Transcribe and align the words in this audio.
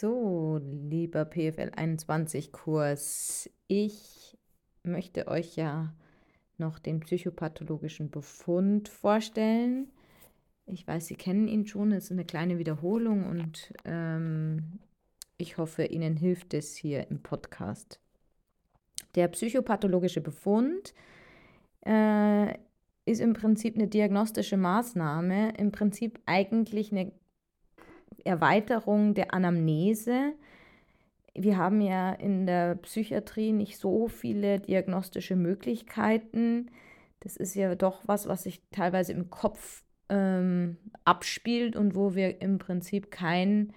So, 0.00 0.60
lieber 0.62 1.24
PFL 1.24 1.72
21 1.74 2.52
Kurs, 2.52 3.50
ich 3.66 4.38
möchte 4.84 5.26
euch 5.26 5.56
ja 5.56 5.92
noch 6.56 6.78
den 6.78 7.00
psychopathologischen 7.00 8.08
Befund 8.08 8.88
vorstellen. 8.88 9.88
Ich 10.66 10.86
weiß, 10.86 11.08
Sie 11.08 11.16
kennen 11.16 11.48
ihn 11.48 11.66
schon, 11.66 11.90
es 11.90 12.04
ist 12.04 12.12
eine 12.12 12.24
kleine 12.24 12.58
Wiederholung 12.58 13.26
und 13.26 13.72
ähm, 13.84 14.78
ich 15.36 15.58
hoffe, 15.58 15.86
Ihnen 15.86 16.16
hilft 16.16 16.54
es 16.54 16.76
hier 16.76 17.10
im 17.10 17.20
Podcast. 17.20 17.98
Der 19.16 19.26
psychopathologische 19.26 20.20
Befund 20.20 20.94
äh, 21.84 22.54
ist 23.04 23.20
im 23.20 23.32
Prinzip 23.32 23.74
eine 23.74 23.88
diagnostische 23.88 24.58
Maßnahme, 24.58 25.54
im 25.58 25.72
Prinzip 25.72 26.20
eigentlich 26.24 26.92
eine 26.92 27.10
Erweiterung 28.28 29.14
der 29.14 29.34
Anamnese. 29.34 30.34
Wir 31.34 31.56
haben 31.56 31.80
ja 31.80 32.12
in 32.12 32.46
der 32.46 32.76
Psychiatrie 32.76 33.52
nicht 33.52 33.78
so 33.78 34.08
viele 34.08 34.60
diagnostische 34.60 35.34
Möglichkeiten. 35.34 36.70
Das 37.20 37.36
ist 37.36 37.54
ja 37.54 37.74
doch 37.74 38.02
was, 38.06 38.28
was 38.28 38.44
sich 38.44 38.62
teilweise 38.70 39.12
im 39.12 39.30
Kopf 39.30 39.82
ähm, 40.08 40.76
abspielt 41.04 41.74
und 41.74 41.94
wo 41.94 42.14
wir 42.14 42.40
im 42.40 42.58
Prinzip 42.58 43.10
kein 43.10 43.72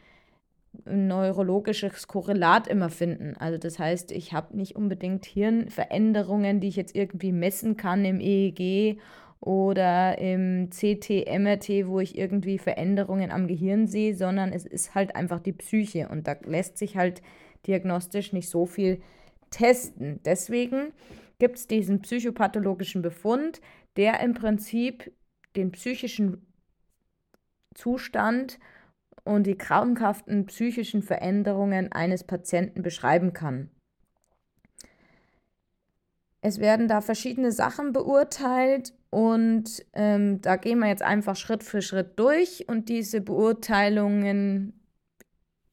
neurologisches 0.85 2.07
Korrelat 2.07 2.67
immer 2.67 2.89
finden. 2.89 3.35
Also 3.37 3.57
das 3.57 3.77
heißt, 3.77 4.11
ich 4.11 4.33
habe 4.33 4.55
nicht 4.55 4.75
unbedingt 4.75 5.25
Hirnveränderungen, 5.25 6.59
die 6.59 6.69
ich 6.69 6.75
jetzt 6.75 6.95
irgendwie 6.95 7.31
messen 7.31 7.77
kann 7.77 8.05
im 8.05 8.19
EEG 8.19 8.99
oder 9.41 10.19
im 10.19 10.69
CT, 10.69 11.27
MRT, 11.27 11.87
wo 11.87 11.99
ich 11.99 12.15
irgendwie 12.17 12.59
Veränderungen 12.59 13.31
am 13.31 13.47
Gehirn 13.47 13.87
sehe, 13.87 14.15
sondern 14.15 14.53
es 14.53 14.65
ist 14.65 14.93
halt 14.93 15.15
einfach 15.15 15.39
die 15.39 15.51
Psyche 15.51 16.07
und 16.09 16.27
da 16.27 16.35
lässt 16.43 16.77
sich 16.77 16.95
halt 16.95 17.23
diagnostisch 17.65 18.33
nicht 18.33 18.49
so 18.49 18.67
viel 18.67 19.01
testen. 19.49 20.21
Deswegen 20.23 20.93
gibt 21.39 21.57
es 21.57 21.67
diesen 21.67 22.01
psychopathologischen 22.01 23.01
Befund, 23.01 23.61
der 23.97 24.19
im 24.19 24.35
Prinzip 24.35 25.11
den 25.55 25.71
psychischen 25.71 26.45
Zustand 27.73 28.59
und 29.23 29.47
die 29.47 29.57
krankhaften 29.57 30.45
psychischen 30.45 31.01
Veränderungen 31.01 31.91
eines 31.91 32.23
Patienten 32.23 32.83
beschreiben 32.83 33.33
kann. 33.33 33.71
Es 36.41 36.59
werden 36.59 36.87
da 36.87 37.01
verschiedene 37.01 37.51
Sachen 37.51 37.91
beurteilt 37.91 38.93
und 39.11 39.85
ähm, 39.93 40.41
da 40.41 40.55
gehen 40.55 40.79
wir 40.79 40.87
jetzt 40.87 41.03
einfach 41.03 41.35
Schritt 41.35 41.63
für 41.63 41.81
Schritt 41.81 42.17
durch 42.17 42.67
und 42.67 42.87
diese 42.87 43.19
Beurteilungen 43.19 44.81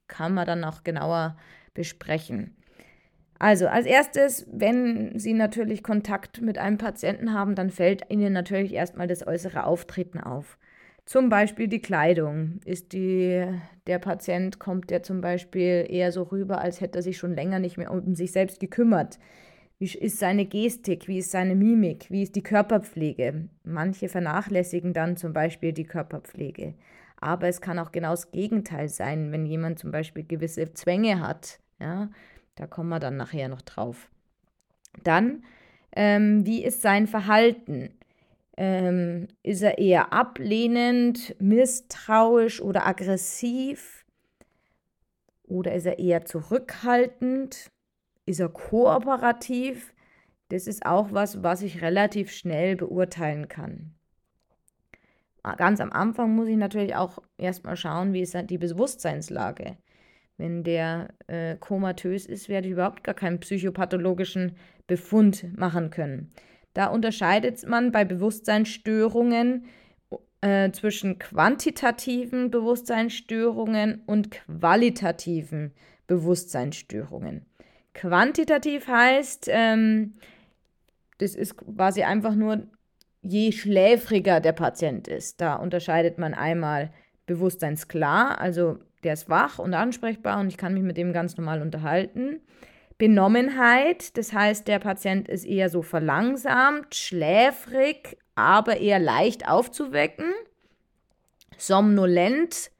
kann 0.09 0.35
man 0.35 0.47
dann 0.47 0.65
auch 0.65 0.83
genauer 0.83 1.37
besprechen. 1.73 2.57
Also 3.39 3.69
als 3.69 3.87
erstes, 3.87 4.45
wenn 4.51 5.17
Sie 5.21 5.35
natürlich 5.35 5.85
Kontakt 5.85 6.43
mit 6.43 6.59
einem 6.59 6.79
Patienten 6.79 7.33
haben, 7.33 7.55
dann 7.55 7.71
fällt 7.71 8.11
Ihnen 8.11 8.33
natürlich 8.33 8.75
erstmal 8.75 9.07
das 9.07 9.25
äußere 9.25 9.65
Auftreten 9.65 10.19
auf. 10.19 10.59
Zum 11.07 11.29
Beispiel 11.29 11.69
die 11.69 11.81
Kleidung. 11.81 12.59
Ist 12.65 12.93
die, 12.93 13.47
der 13.87 14.01
Patient, 14.01 14.59
kommt 14.59 14.91
der 14.91 15.05
zum 15.05 15.21
Beispiel 15.21 15.87
eher 15.89 16.11
so 16.11 16.25
rüber, 16.25 16.61
als 16.61 16.81
hätte 16.81 16.99
er 16.99 17.03
sich 17.03 17.17
schon 17.17 17.35
länger 17.35 17.61
nicht 17.61 17.79
mehr 17.79 17.93
um 17.93 18.17
sich 18.17 18.33
selbst 18.33 18.59
gekümmert. 18.59 19.21
Wie 19.81 19.87
ist 19.87 20.19
seine 20.19 20.45
Gestik? 20.45 21.07
Wie 21.07 21.19
ist 21.19 21.31
seine 21.31 21.55
Mimik? 21.55 22.11
Wie 22.11 22.25
ist 22.25 22.35
die 22.35 22.43
Körperpflege? 22.43 23.49
Manche 23.63 24.09
vernachlässigen 24.09 24.93
dann 24.93 25.17
zum 25.17 25.33
Beispiel 25.33 25.73
die 25.73 25.85
Körperpflege. 25.85 26.75
Aber 27.21 27.47
es 27.47 27.61
kann 27.61 27.79
auch 27.79 27.93
genau 27.93 28.11
das 28.11 28.33
Gegenteil 28.33 28.89
sein, 28.89 29.31
wenn 29.31 29.47
jemand 29.47 29.79
zum 29.79 29.93
Beispiel 29.93 30.25
gewisse 30.25 30.75
Zwänge 30.75 31.21
hat. 31.21 31.61
Ja, 31.79 32.11
da 32.57 32.67
kommen 32.67 32.89
wir 32.89 32.99
dann 32.99 33.17
nachher 33.17 33.49
noch 33.49 33.63
drauf. 33.63 34.11
Dann, 35.05 35.45
ähm, 35.95 36.45
wie 36.45 36.65
ist 36.65 36.83
sein 36.83 37.07
Verhalten? 37.07 37.91
Ähm, 38.57 39.29
ist 39.45 39.63
er 39.63 39.79
eher 39.79 40.13
ablehnend, 40.13 41.37
misstrauisch 41.41 42.61
oder 42.61 42.85
aggressiv? 42.85 44.05
Oder 45.45 45.75
ist 45.75 45.87
er 45.87 46.01
eher 46.01 46.25
zurückhaltend? 46.25 47.71
Ist 48.29 48.41
er 48.41 48.51
kooperativ? 48.51 49.95
Das 50.51 50.67
ist 50.67 50.85
auch 50.85 51.13
was, 51.13 51.43
was 51.43 51.63
ich 51.63 51.81
relativ 51.81 52.31
schnell 52.31 52.77
beurteilen 52.77 53.49
kann. 53.49 53.95
Ah, 55.43 55.55
ganz 55.55 55.81
am 55.81 55.91
Anfang 55.91 56.35
muss 56.35 56.49
ich 56.49 56.59
natürlich 56.59 56.95
auch 56.95 57.23
erstmal 57.39 57.77
schauen, 57.77 58.13
wie 58.13 58.21
ist 58.21 58.37
die 58.51 58.59
Bewusstseinslage. 58.59 59.79
Wenn 60.37 60.63
der 60.63 61.09
äh, 61.27 61.57
komatös 61.57 62.27
ist, 62.27 62.51
werde 62.51 62.69
ich 62.69 62.73
überhaupt 62.75 63.03
gar 63.03 63.15
keinen 63.15 63.41
psychopathologischen 63.41 64.57
Befund 64.87 65.47
machen 65.57 65.89
können. 65.89 66.31
Da 66.75 66.89
unterscheidet 66.89 67.67
man 67.67 67.93
bei 67.93 68.05
Bewusstseinsstörungen 68.05 69.65
äh, 70.43 70.71
zwischen 70.73 71.19
quantitativen 71.19 72.51
Bewusstseinsstörungen 72.51 74.03
und 74.05 74.31
qualitativen 74.31 75.73
Bewusstseinsstörungen. 76.07 77.48
Quantitativ 77.99 78.87
heißt, 78.87 79.49
ähm, 79.51 80.15
das 81.19 81.35
ist 81.35 81.57
quasi 81.57 82.05
einfach 82.05 82.37
nur, 82.37 82.63
je 83.23 83.51
schläfriger 83.51 84.39
der 84.39 84.53
Patient 84.53 85.09
ist. 85.09 85.41
Da 85.41 85.57
unterscheidet 85.57 86.17
man 86.17 86.33
einmal 86.33 86.93
bewusstseinsklar, 87.27 88.41
also 88.41 88.79
der 89.03 89.15
ist 89.15 89.29
wach 89.29 89.59
und 89.59 89.75
ansprechbar 89.75 90.39
und 90.39 90.47
ich 90.47 90.57
kann 90.57 90.75
mich 90.75 90.85
mit 90.85 90.97
dem 90.97 91.13
ganz 91.13 91.37
normal 91.37 91.61
unterhalten. 91.61 92.41
Benommenheit, 92.99 94.17
das 94.17 94.33
heißt, 94.33 94.69
der 94.69 94.79
Patient 94.79 95.29
ist 95.29 95.45
eher 95.45 95.69
so 95.69 95.83
verlangsamt, 95.83 96.95
schläfrig, 96.95 98.17
aber 98.37 98.77
eher 98.77 99.01
leicht 99.01 99.49
aufzuwecken. 99.49 100.33
Somnolent, 101.57 102.71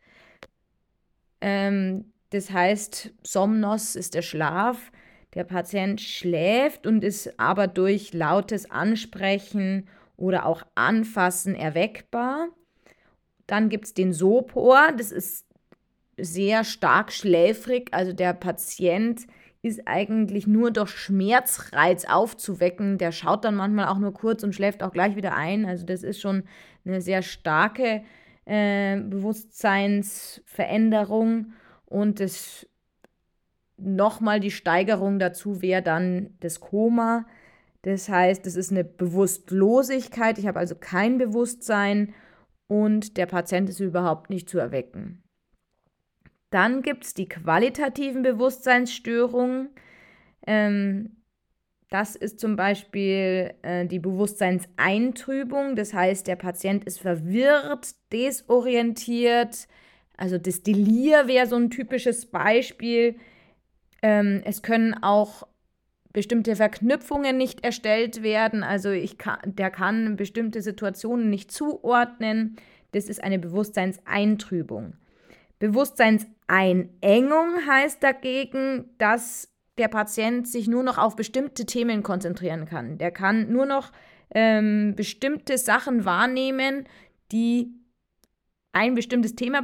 ähm, 1.41 2.13
das 2.31 2.53
heißt, 2.53 3.11
Somnos 3.25 3.97
ist 3.97 4.15
der 4.15 4.23
Schlaf. 4.23 4.93
Der 5.35 5.45
Patient 5.45 6.01
schläft 6.01 6.87
und 6.87 7.05
ist 7.05 7.39
aber 7.39 7.67
durch 7.67 8.15
lautes 8.15 8.71
Ansprechen 8.71 9.87
oder 10.17 10.47
auch 10.47 10.63
Anfassen 10.75 11.55
erweckbar. 11.55 12.49
Dann 13.47 13.69
gibt 13.69 13.85
es 13.87 13.95
den 13.95 14.13
Sopor, 14.13 14.93
das 14.97 15.13
ist 15.13 15.47
sehr 16.17 16.65
stark 16.65 17.13
schläfrig, 17.13 17.89
also 17.93 18.13
der 18.13 18.35
Patient 18.35 19.27
ist 19.63 19.87
eigentlich 19.87 20.47
nur 20.47 20.71
durch 20.71 20.91
Schmerzreiz 20.91 22.05
aufzuwecken. 22.05 22.99
Der 22.99 23.11
schaut 23.13 23.45
dann 23.45 23.55
manchmal 23.57 23.89
auch 23.89 23.99
nur 23.99 24.15
kurz 24.15 24.45
und 24.45 24.55
schläft 24.55 24.83
auch 24.83 24.93
gleich 24.93 25.17
wieder 25.17 25.35
ein. 25.35 25.67
Also 25.67 25.85
das 25.85 26.05
ist 26.05 26.21
schon 26.21 26.45
eine 26.85 27.01
sehr 27.01 27.23
starke 27.23 28.05
äh, 28.45 29.01
Bewusstseinsveränderung 29.01 31.55
und 31.87 32.21
das 32.21 32.68
nochmal 33.79 34.41
die 34.41 34.51
Steigerung 34.51 35.19
dazu 35.19 35.63
wäre 35.63 35.83
dann 35.83 36.35
das 36.41 36.61
Koma. 36.61 37.27
Das 37.83 38.09
heißt, 38.09 38.47
es 38.47 38.57
ist 38.57 38.71
eine 38.71 38.85
Bewusstlosigkeit. 38.85 40.39
Ich 40.39 40.47
habe 40.47 40.59
also 40.59 40.75
kein 40.75 41.19
Bewusstsein 41.19 42.13
und 42.67 43.17
der 43.17 43.27
Patient 43.27 43.69
ist 43.69 43.81
überhaupt 43.81 44.31
nicht 44.31 44.49
zu 44.49 44.59
erwecken. 44.59 45.23
Dann 46.51 46.83
gibt 46.83 47.05
es 47.05 47.15
die 47.15 47.29
qualitativen 47.29 48.23
Bewusstseinsstörungen. 48.23 49.71
Ähm, 50.47 51.17
das 51.91 52.17
ist 52.17 52.41
zum 52.41 52.57
Beispiel 52.57 53.55
äh, 53.63 53.87
die 53.87 53.99
Bewusstseinseintrübung. 53.99 55.77
Das 55.77 55.95
heißt, 55.95 56.27
der 56.27 56.37
Patient 56.37 56.85
ist 56.85 57.01
verwirrt, 57.01 57.95
desorientiert. 58.13 59.69
Also 60.17 60.37
das 60.37 60.63
Delir 60.63 61.29
wäre 61.29 61.47
so 61.47 61.57
ein 61.57 61.71
typisches 61.71 62.27
Beispiel. 62.27 63.17
Ähm, 64.03 64.43
es 64.45 64.63
können 64.63 64.95
auch 65.03 65.47
bestimmte 66.13 66.57
Verknüpfungen 66.57 67.37
nicht 67.37 67.65
erstellt 67.65 68.23
werden. 68.23 68.63
Also 68.63 68.91
ich 68.91 69.19
kann, 69.19 69.39
der 69.45 69.71
kann 69.71 70.17
bestimmte 70.17 70.63
Situationen 70.63 71.31
nicht 71.31 71.53
zuordnen. 71.53 72.57
Das 72.93 73.09
ist 73.09 73.23
eine 73.23 73.39
Bewusstseinseintrübung. 73.39 74.95
Bewusstseinseinengung 75.59 77.67
heißt 77.67 78.03
dagegen, 78.03 78.87
dass 78.99 79.53
der 79.77 79.89
Patient 79.89 80.49
sich 80.49 80.69
nur 80.69 80.83
noch 80.83 80.99
auf 80.99 81.17
bestimmte 81.17 81.67
Themen 81.67 82.03
konzentrieren 82.03 82.67
kann. 82.67 82.99
Der 82.99 83.11
kann 83.11 83.53
nur 83.53 83.67
noch 83.67 83.93
ähm, 84.35 84.95
bestimmte 84.97 85.59
Sachen 85.59 86.05
wahrnehmen, 86.05 86.87
die 87.33 87.75
ein 88.79 88.95
bestimmtes 88.95 89.35
Thema 89.35 89.63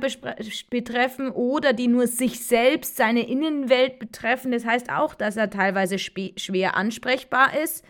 betreffen 0.71 1.31
oder 1.31 1.73
die 1.73 1.87
nur 1.87 2.09
sich 2.09 2.45
selbst, 2.45 2.97
seine 2.97 3.29
Innenwelt 3.29 4.01
betreffen. 4.01 4.51
Das 4.51 4.65
heißt 4.65 4.91
auch, 4.91 5.15
dass 5.15 5.37
er 5.37 5.51
teilweise 5.51 6.01
schwer 6.01 6.77
ansprechbar 6.77 7.57
ist, 7.57 7.85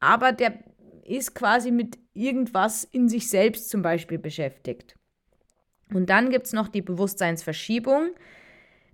aber 0.00 0.32
der 0.32 0.58
ist 1.04 1.36
quasi 1.36 1.70
mit 1.70 1.96
irgendwas 2.12 2.82
in 2.82 3.08
sich 3.08 3.30
selbst 3.30 3.70
zum 3.70 3.82
Beispiel 3.82 4.18
beschäftigt. 4.18 4.96
Und 5.94 6.10
dann 6.10 6.30
gibt 6.30 6.46
es 6.46 6.52
noch 6.52 6.66
die 6.66 6.82
Bewusstseinsverschiebung. 6.82 8.10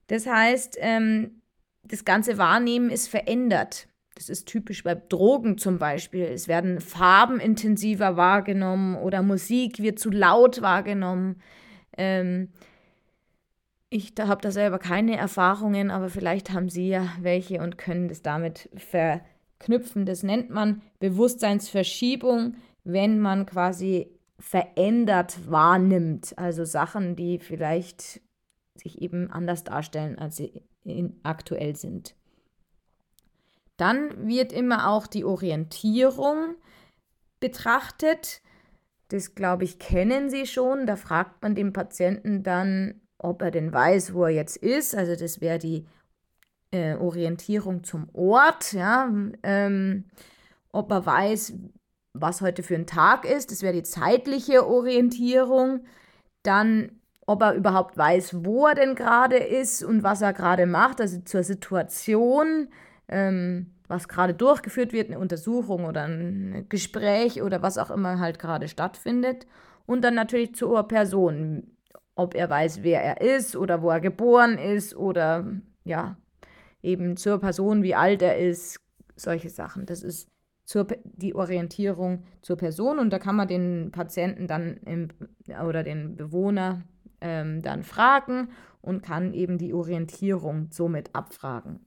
Das 0.09 0.27
heißt, 0.27 0.77
ähm, 0.81 1.41
das 1.83 2.05
ganze 2.05 2.37
Wahrnehmen 2.37 2.91
ist 2.91 3.09
verändert. 3.09 3.89
Das 4.15 4.29
ist 4.29 4.47
typisch 4.47 4.85
bei 4.85 4.95
Drogen 4.95 5.59
zum 5.59 5.79
Beispiel. 5.79 6.25
Es 6.25 6.47
werden 6.47 6.81
Farben 6.81 7.41
intensiver 7.41 8.17
wahrgenommen 8.17 8.97
oder 8.97 9.23
Musik 9.23 9.81
wird 9.81 9.99
zu 9.99 10.11
laut 10.11 10.63
wahrgenommen. 10.63 11.41
Ähm, 11.97 12.51
ich 13.91 14.13
habe 14.19 14.41
da 14.41 14.51
selber 14.51 14.79
keine 14.79 15.17
Erfahrungen, 15.17 15.91
aber 15.91 16.09
vielleicht 16.09 16.51
haben 16.53 16.69
Sie 16.69 16.89
ja 16.89 17.09
welche 17.21 17.61
und 17.61 17.79
können 17.79 18.09
das 18.09 18.23
damit 18.23 18.69
verknüpfen. 18.75 20.07
Das 20.07 20.23
nennt 20.23 20.51
man 20.51 20.83
Bewusstseinsverschiebung, 20.99 22.57
wenn 22.85 23.19
man 23.19 23.47
quasi 23.47 24.09
verändert 24.39 25.51
wahrnimmt. 25.51 26.35
Also 26.37 26.65
Sachen, 26.65 27.17
die 27.17 27.39
vielleicht 27.39 28.21
sich 28.77 29.01
eben 29.01 29.31
anders 29.31 29.65
darstellen, 29.65 30.19
als 30.19 30.37
sie 30.37 30.63
aktuell 31.23 31.77
sind. 31.77 32.15
Dann 33.77 34.29
wird 34.29 34.53
immer 34.53 34.89
auch 34.91 35.07
die 35.07 35.25
Orientierung 35.25 36.55
betrachtet. 37.41 38.41
Das, 39.09 39.35
glaube 39.35 39.65
ich, 39.65 39.79
kennen 39.79 40.31
Sie 40.31 40.47
schon. 40.47 40.87
Da 40.87 40.97
fragt 40.97 41.43
man 41.43 41.55
den 41.55 41.73
Patienten 41.73 42.43
dann, 42.43 43.01
ob 43.19 43.43
er 43.43 43.51
denn 43.51 43.73
weiß, 43.73 44.15
wo 44.15 44.25
er 44.25 44.31
jetzt 44.31 44.57
ist. 44.57 44.95
Also 44.95 45.17
das 45.17 45.41
wäre 45.41 45.59
die 45.59 45.87
äh, 46.71 46.95
Orientierung 46.95 47.85
zum 47.85 48.09
Ort. 48.13 48.73
Ja? 48.73 49.13
Ähm, 49.43 50.05
ob 50.71 50.91
er 50.91 51.05
weiß, 51.05 51.55
was 52.13 52.41
heute 52.41 52.63
für 52.63 52.77
ein 52.77 52.87
Tag 52.87 53.25
ist. 53.25 53.51
Das 53.51 53.63
wäre 53.63 53.75
die 53.75 53.83
zeitliche 53.83 54.67
Orientierung. 54.67 55.85
Dann 56.43 57.01
ob 57.27 57.43
er 57.43 57.55
überhaupt 57.55 57.97
weiß, 57.97 58.45
wo 58.45 58.67
er 58.67 58.75
denn 58.75 58.95
gerade 58.95 59.37
ist 59.37 59.83
und 59.83 60.03
was 60.03 60.23
er 60.23 60.33
gerade 60.33 60.67
macht, 60.67 61.01
also 61.01 61.21
zur 61.21 61.43
Situation, 61.43 62.69
ähm, 63.09 63.75
was 63.89 64.09
gerade 64.09 64.35
durchgeführt 64.35 64.93
wird, 64.93 65.09
eine 65.09 65.19
Untersuchung 65.19 65.85
oder 65.85 66.05
ein 66.05 66.67
Gespräch 66.69 67.43
oder 67.43 67.63
was 67.63 67.79
auch 67.79 67.91
immer 67.91 68.19
halt 68.19 68.39
gerade 68.39 68.69
stattfindet. 68.69 69.47
Und 69.87 70.03
dann 70.03 70.15
natürlich 70.15 70.55
zur 70.55 70.89
Person, 70.89 71.77
ob 72.15 72.35
er 72.35 72.49
weiß, 72.49 72.83
wer 72.83 73.03
er 73.03 73.21
ist 73.21 73.57
oder 73.57 73.83
wo 73.83 73.91
er 73.91 74.01
geboren 74.01 74.57
ist 74.57 74.97
oder 74.97 75.47
ja, 75.85 76.17
eben 76.83 77.17
zur 77.17 77.39
Person, 77.39 77.83
wie 77.83 77.95
alt 77.95 78.23
er 78.23 78.39
ist, 78.39 78.79
solche 79.17 79.51
Sachen. 79.51 79.87
Das 79.87 80.03
ist 80.03 80.29
zur, 80.65 80.87
die 81.05 81.35
Orientierung 81.35 82.25
zur 82.41 82.57
Person 82.57 82.99
und 82.99 83.11
da 83.11 83.19
kann 83.19 83.37
man 83.37 83.49
den 83.49 83.91
Patienten 83.93 84.47
dann 84.47 84.79
im, 84.87 85.09
oder 85.67 85.83
den 85.83 86.17
Bewohner 86.17 86.83
ähm, 87.21 87.63
dann 87.63 87.83
fragen 87.83 88.49
und 88.81 89.03
kann 89.03 89.35
eben 89.35 89.59
die 89.59 89.75
Orientierung 89.75 90.69
somit 90.71 91.15
abfragen. 91.15 91.87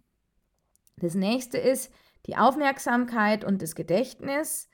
Das 0.99 1.15
nächste 1.15 1.57
ist 1.57 1.91
die 2.25 2.35
Aufmerksamkeit 2.35 3.43
und 3.43 3.61
das 3.61 3.75
Gedächtnis. 3.75 4.69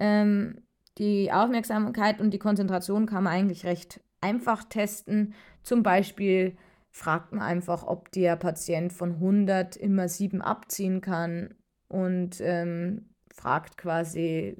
Ähm, 0.00 0.62
die 0.98 1.32
Aufmerksamkeit 1.32 2.20
und 2.20 2.32
die 2.32 2.38
Konzentration 2.38 3.06
kann 3.06 3.24
man 3.24 3.32
eigentlich 3.32 3.64
recht 3.64 4.00
einfach 4.20 4.64
testen. 4.64 5.34
Zum 5.62 5.82
Beispiel 5.82 6.56
fragt 6.90 7.32
man 7.32 7.42
einfach, 7.42 7.84
ob 7.84 8.10
der 8.12 8.36
Patient 8.36 8.92
von 8.92 9.14
100 9.14 9.76
immer 9.76 10.08
7 10.08 10.42
abziehen 10.42 11.00
kann 11.00 11.54
und 11.88 12.40
ähm, 12.40 13.10
fragt 13.32 13.78
quasi, 13.78 14.56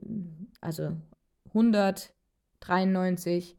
also 0.60 0.96
100, 1.48 2.14
93, 2.60 3.58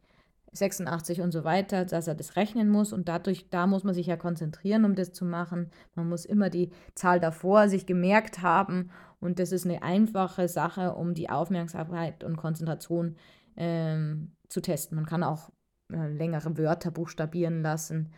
86 0.54 1.20
und 1.20 1.32
so 1.32 1.44
weiter, 1.44 1.84
dass 1.84 2.06
er 2.06 2.14
das 2.14 2.36
rechnen 2.36 2.68
muss 2.68 2.92
und 2.92 3.08
dadurch, 3.08 3.48
da 3.50 3.66
muss 3.66 3.84
man 3.84 3.94
sich 3.94 4.06
ja 4.06 4.16
konzentrieren, 4.16 4.84
um 4.84 4.94
das 4.94 5.12
zu 5.12 5.24
machen. 5.24 5.70
Man 5.94 6.08
muss 6.08 6.24
immer 6.24 6.50
die 6.50 6.70
Zahl 6.94 7.20
davor 7.20 7.68
sich 7.68 7.86
gemerkt 7.86 8.42
haben 8.42 8.90
und 9.20 9.38
das 9.38 9.52
ist 9.52 9.66
eine 9.66 9.82
einfache 9.82 10.48
Sache, 10.48 10.94
um 10.94 11.14
die 11.14 11.28
Aufmerksamkeit 11.28 12.24
und 12.24 12.36
Konzentration 12.36 13.16
ähm, 13.56 14.32
zu 14.48 14.60
testen. 14.60 14.96
Man 14.96 15.06
kann 15.06 15.22
auch 15.22 15.50
äh, 15.92 16.08
längere 16.08 16.56
Wörter 16.56 16.90
buchstabieren 16.90 17.62
lassen. 17.62 18.12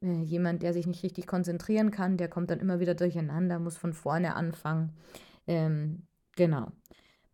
Äh, 0.00 0.22
jemand, 0.22 0.62
der 0.62 0.72
sich 0.72 0.86
nicht 0.86 1.02
richtig 1.02 1.26
konzentrieren 1.26 1.90
kann, 1.90 2.16
der 2.16 2.28
kommt 2.28 2.50
dann 2.50 2.60
immer 2.60 2.80
wieder 2.80 2.94
durcheinander, 2.94 3.58
muss 3.58 3.76
von 3.76 3.92
vorne 3.92 4.34
anfangen. 4.34 4.92
Ähm, 5.46 6.02
genau. 6.36 6.72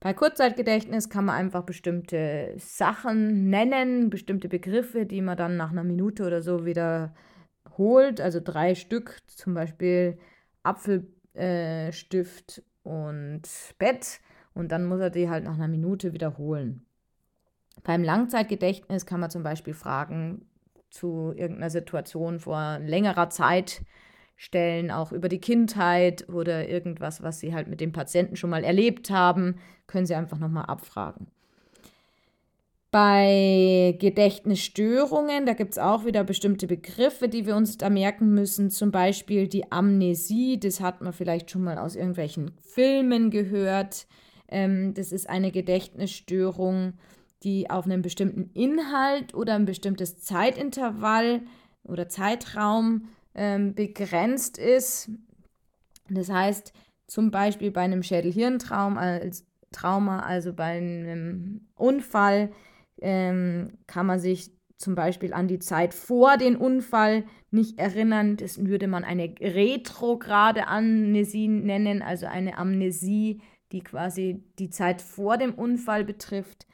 Bei 0.01 0.15
Kurzzeitgedächtnis 0.15 1.09
kann 1.09 1.25
man 1.25 1.35
einfach 1.35 1.65
bestimmte 1.65 2.55
Sachen 2.57 3.51
nennen, 3.51 4.11
bestimmte 4.11 4.49
Begriffe, 4.49 5.07
die 5.07 5.21
man 5.21 5.37
dann 5.37 5.57
nach 5.57 5.73
einer 5.73 5.83
Minute 5.83 6.25
oder 6.25 6.41
so 6.41 6.65
wieder 6.65 7.15
holt. 7.77 8.21
Also 8.21 8.41
drei 8.43 8.77
Stück, 8.77 9.19
zum 9.27 9.55
Beispiel 9.55 10.19
Apfelstift 10.63 12.59
äh, 12.59 12.63
und 12.89 13.43
Bett. 13.79 14.21
Und 14.55 14.71
dann 14.71 14.85
muss 14.87 15.01
er 15.01 15.11
die 15.11 15.29
halt 15.29 15.45
nach 15.45 15.55
einer 15.55 15.69
Minute 15.69 16.13
wiederholen. 16.13 16.87
Beim 17.83 18.05
Langzeitgedächtnis 18.05 19.05
kann 19.05 19.21
man 19.21 19.31
zum 19.31 19.43
Beispiel 19.43 19.75
fragen 19.75 20.47
zu 20.91 21.33
irgendeiner 21.37 21.71
Situation 21.71 22.39
vor 22.39 22.79
längerer 22.81 23.31
Zeit 23.31 23.83
stellen, 24.39 24.93
auch 24.93 25.11
über 25.11 25.29
die 25.29 25.41
Kindheit 25.41 26.29
oder 26.29 26.69
irgendwas, 26.69 27.23
was 27.23 27.41
sie 27.41 27.53
halt 27.53 27.67
mit 27.67 27.81
dem 27.81 27.91
Patienten 27.91 28.37
schon 28.37 28.51
mal 28.51 28.63
erlebt 28.63 29.11
haben, 29.11 29.57
können 29.89 30.07
sie 30.07 30.15
einfach 30.15 30.39
nochmal 30.39 30.67
abfragen. 30.67 31.27
Bei 32.93 33.97
Gedächtnisstörungen, 33.99 35.45
da 35.45 35.55
gibt 35.55 35.73
es 35.73 35.79
auch 35.79 36.07
wieder 36.07 36.23
bestimmte 36.23 36.69
Begriffe, 36.69 37.29
die 37.29 37.47
wir 37.47 37.57
uns 37.57 37.77
da 37.79 37.91
merken 37.91 38.33
müssen. 38.33 38.71
Zum 38.71 38.93
Beispiel 38.93 39.49
die 39.49 39.71
Amnesie, 39.73 40.59
das 40.59 40.81
hat 40.81 41.03
man 41.03 41.13
vielleicht 41.13 41.51
schon 41.51 41.65
mal 41.65 41.77
aus 41.77 41.97
irgendwelchen 41.97 42.53
Filmen 42.63 43.31
gehört. 43.31 44.07
Ähm, 44.49 44.95
das 44.95 45.11
ist 45.11 45.29
eine 45.29 45.51
Gedächtnisstörung, 45.51 46.95
die 47.43 47.69
auf 47.69 47.87
einen 47.87 48.03
bestimmten 48.03 48.51
Inhalt 48.55 49.35
oder 49.35 49.57
ein 49.57 49.67
bestimmtes 49.67 50.21
Zeitintervall 50.21 51.43
oder 51.83 52.09
Zeitraum 52.09 53.09
ähm, 53.39 53.75
begrenzt 53.75 54.59
ist. 54.59 55.11
Das 56.11 56.29
heißt, 56.29 56.73
zum 57.07 57.31
Beispiel 57.31 57.71
bei 57.71 57.83
einem 57.83 58.03
Schädelhirntrauma, 58.03 59.01
als 59.01 59.47
Trauma, 59.71 60.21
also 60.21 60.53
bei 60.53 60.77
einem 60.77 61.69
Unfall, 61.77 62.51
ähm, 63.01 63.79
kann 63.87 64.07
man 64.07 64.19
sich 64.19 64.51
zum 64.77 64.95
Beispiel 64.95 65.33
an 65.33 65.49
die 65.49 65.59
Zeit 65.59 65.95
vor 65.95 66.37
dem 66.37 66.57
Unfall 66.57 67.25
nicht 67.51 67.79
erinnern. 67.79 68.37
Das 68.37 68.65
würde 68.65 68.89
man 68.89 69.05
eine 69.05 69.35
retrograde 69.41 70.67
Amnesie 70.67 71.49
nennen, 71.49 72.03
also 72.03 72.27
eine 72.27 72.59
Amnesie, 72.59 73.41
die 73.73 73.81
quasi 73.81 74.45
die 74.59 74.71
Zeit 74.71 75.01
vor 75.01 75.37
dem 75.37 75.55
Unfall 75.55 76.05
betrifft. 76.05 76.67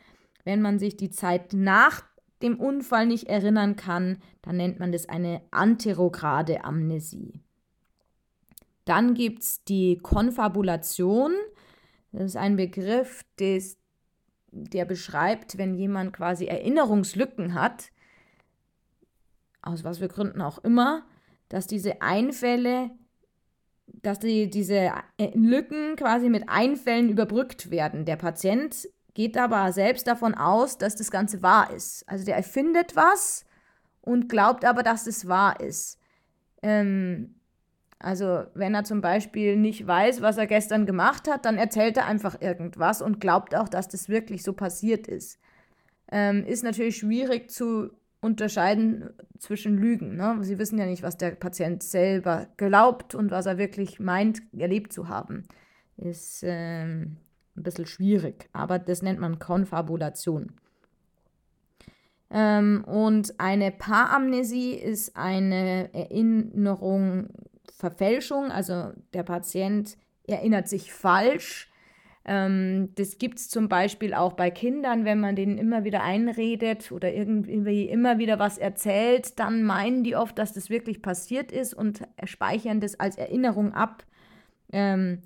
Wenn 0.44 0.62
man 0.62 0.78
sich 0.78 0.96
die 0.96 1.10
Zeit 1.10 1.52
nach 1.52 2.04
dem 2.44 2.60
Unfall 2.60 3.06
nicht 3.06 3.28
erinnern 3.28 3.74
kann, 3.74 4.18
dann 4.42 4.56
nennt 4.56 4.78
man 4.78 4.92
das 4.92 5.08
eine 5.08 5.40
anterograde 5.50 6.64
Amnesie. 6.64 7.40
Dann 8.84 9.14
gibt 9.14 9.42
es 9.42 9.64
die 9.64 9.98
Konfabulation. 9.98 11.32
Das 12.12 12.22
ist 12.24 12.36
ein 12.36 12.56
Begriff, 12.56 13.24
des, 13.40 13.78
der 14.50 14.84
beschreibt, 14.84 15.58
wenn 15.58 15.74
jemand 15.74 16.12
quasi 16.12 16.44
Erinnerungslücken 16.44 17.54
hat, 17.54 17.90
aus 19.62 19.82
was 19.82 19.98
für 19.98 20.08
Gründen 20.08 20.42
auch 20.42 20.58
immer, 20.58 21.06
dass 21.48 21.66
diese 21.66 22.02
Einfälle, 22.02 22.90
dass 23.86 24.18
die, 24.18 24.50
diese 24.50 24.92
Lücken 25.34 25.96
quasi 25.96 26.28
mit 26.28 26.48
Einfällen 26.48 27.08
überbrückt 27.08 27.70
werden. 27.70 28.04
Der 28.04 28.16
Patient 28.16 28.88
geht 29.14 29.38
aber 29.38 29.72
selbst 29.72 30.06
davon 30.06 30.34
aus, 30.34 30.76
dass 30.76 30.96
das 30.96 31.10
Ganze 31.10 31.42
wahr 31.42 31.72
ist. 31.72 32.08
Also 32.08 32.24
der 32.24 32.36
erfindet 32.36 32.96
was 32.96 33.46
und 34.02 34.28
glaubt 34.28 34.64
aber, 34.64 34.82
dass 34.82 35.06
es 35.06 35.26
wahr 35.26 35.60
ist. 35.60 35.98
Ähm, 36.62 37.36
also 37.98 38.44
wenn 38.54 38.74
er 38.74 38.84
zum 38.84 39.00
Beispiel 39.00 39.56
nicht 39.56 39.86
weiß, 39.86 40.20
was 40.20 40.36
er 40.36 40.46
gestern 40.46 40.84
gemacht 40.84 41.30
hat, 41.30 41.46
dann 41.46 41.56
erzählt 41.56 41.96
er 41.96 42.06
einfach 42.06 42.40
irgendwas 42.40 43.00
und 43.00 43.20
glaubt 43.20 43.54
auch, 43.54 43.68
dass 43.68 43.88
das 43.88 44.08
wirklich 44.08 44.42
so 44.42 44.52
passiert 44.52 45.06
ist. 45.06 45.38
Ähm, 46.12 46.44
ist 46.44 46.64
natürlich 46.64 46.98
schwierig 46.98 47.50
zu 47.50 47.90
unterscheiden 48.20 49.10
zwischen 49.38 49.78
Lügen. 49.78 50.16
Ne? 50.16 50.38
Sie 50.42 50.58
wissen 50.58 50.78
ja 50.78 50.86
nicht, 50.86 51.02
was 51.02 51.16
der 51.16 51.30
Patient 51.30 51.82
selber 51.82 52.48
glaubt 52.56 53.14
und 53.14 53.30
was 53.30 53.46
er 53.46 53.58
wirklich 53.58 54.00
meint, 54.00 54.42
erlebt 54.56 54.92
zu 54.92 55.08
haben. 55.08 55.44
Ist 55.96 56.42
ähm, 56.44 57.18
ein 57.56 57.62
bisschen 57.62 57.86
schwierig, 57.86 58.48
aber 58.52 58.78
das 58.78 59.02
nennt 59.02 59.20
man 59.20 59.38
Konfabulation. 59.38 60.52
Ähm, 62.30 62.84
und 62.84 63.38
eine 63.38 63.70
Paramnesie 63.70 64.72
ist 64.74 65.16
eine 65.16 65.92
Erinnerung, 65.92 67.28
Verfälschung, 67.76 68.50
also 68.50 68.92
der 69.12 69.22
Patient 69.22 69.96
erinnert 70.26 70.68
sich 70.68 70.92
falsch 70.92 71.68
Ähm, 72.26 72.88
das 72.94 73.18
gibt 73.18 73.38
es 73.38 73.50
zum 73.50 73.68
Beispiel 73.68 74.14
auch 74.14 74.32
bei 74.32 74.50
Kindern, 74.50 75.04
wenn 75.04 75.20
man 75.20 75.36
denen 75.36 75.58
immer 75.58 75.84
wieder 75.84 76.02
einredet 76.02 76.90
oder 76.90 77.12
irgendwie 77.12 77.84
immer 77.84 78.18
wieder 78.18 78.38
was 78.38 78.56
erzählt, 78.56 79.38
dann 79.38 79.62
meinen 79.62 80.04
die 80.04 80.16
oft, 80.16 80.38
dass 80.38 80.54
das 80.54 80.70
wirklich 80.70 81.02
passiert 81.02 81.52
ist 81.52 81.74
und 81.74 82.02
speichern 82.24 82.80
das 82.80 82.98
als 82.98 83.16
Erinnerung 83.16 83.74
ab. 83.74 84.04
Ähm, 84.72 85.20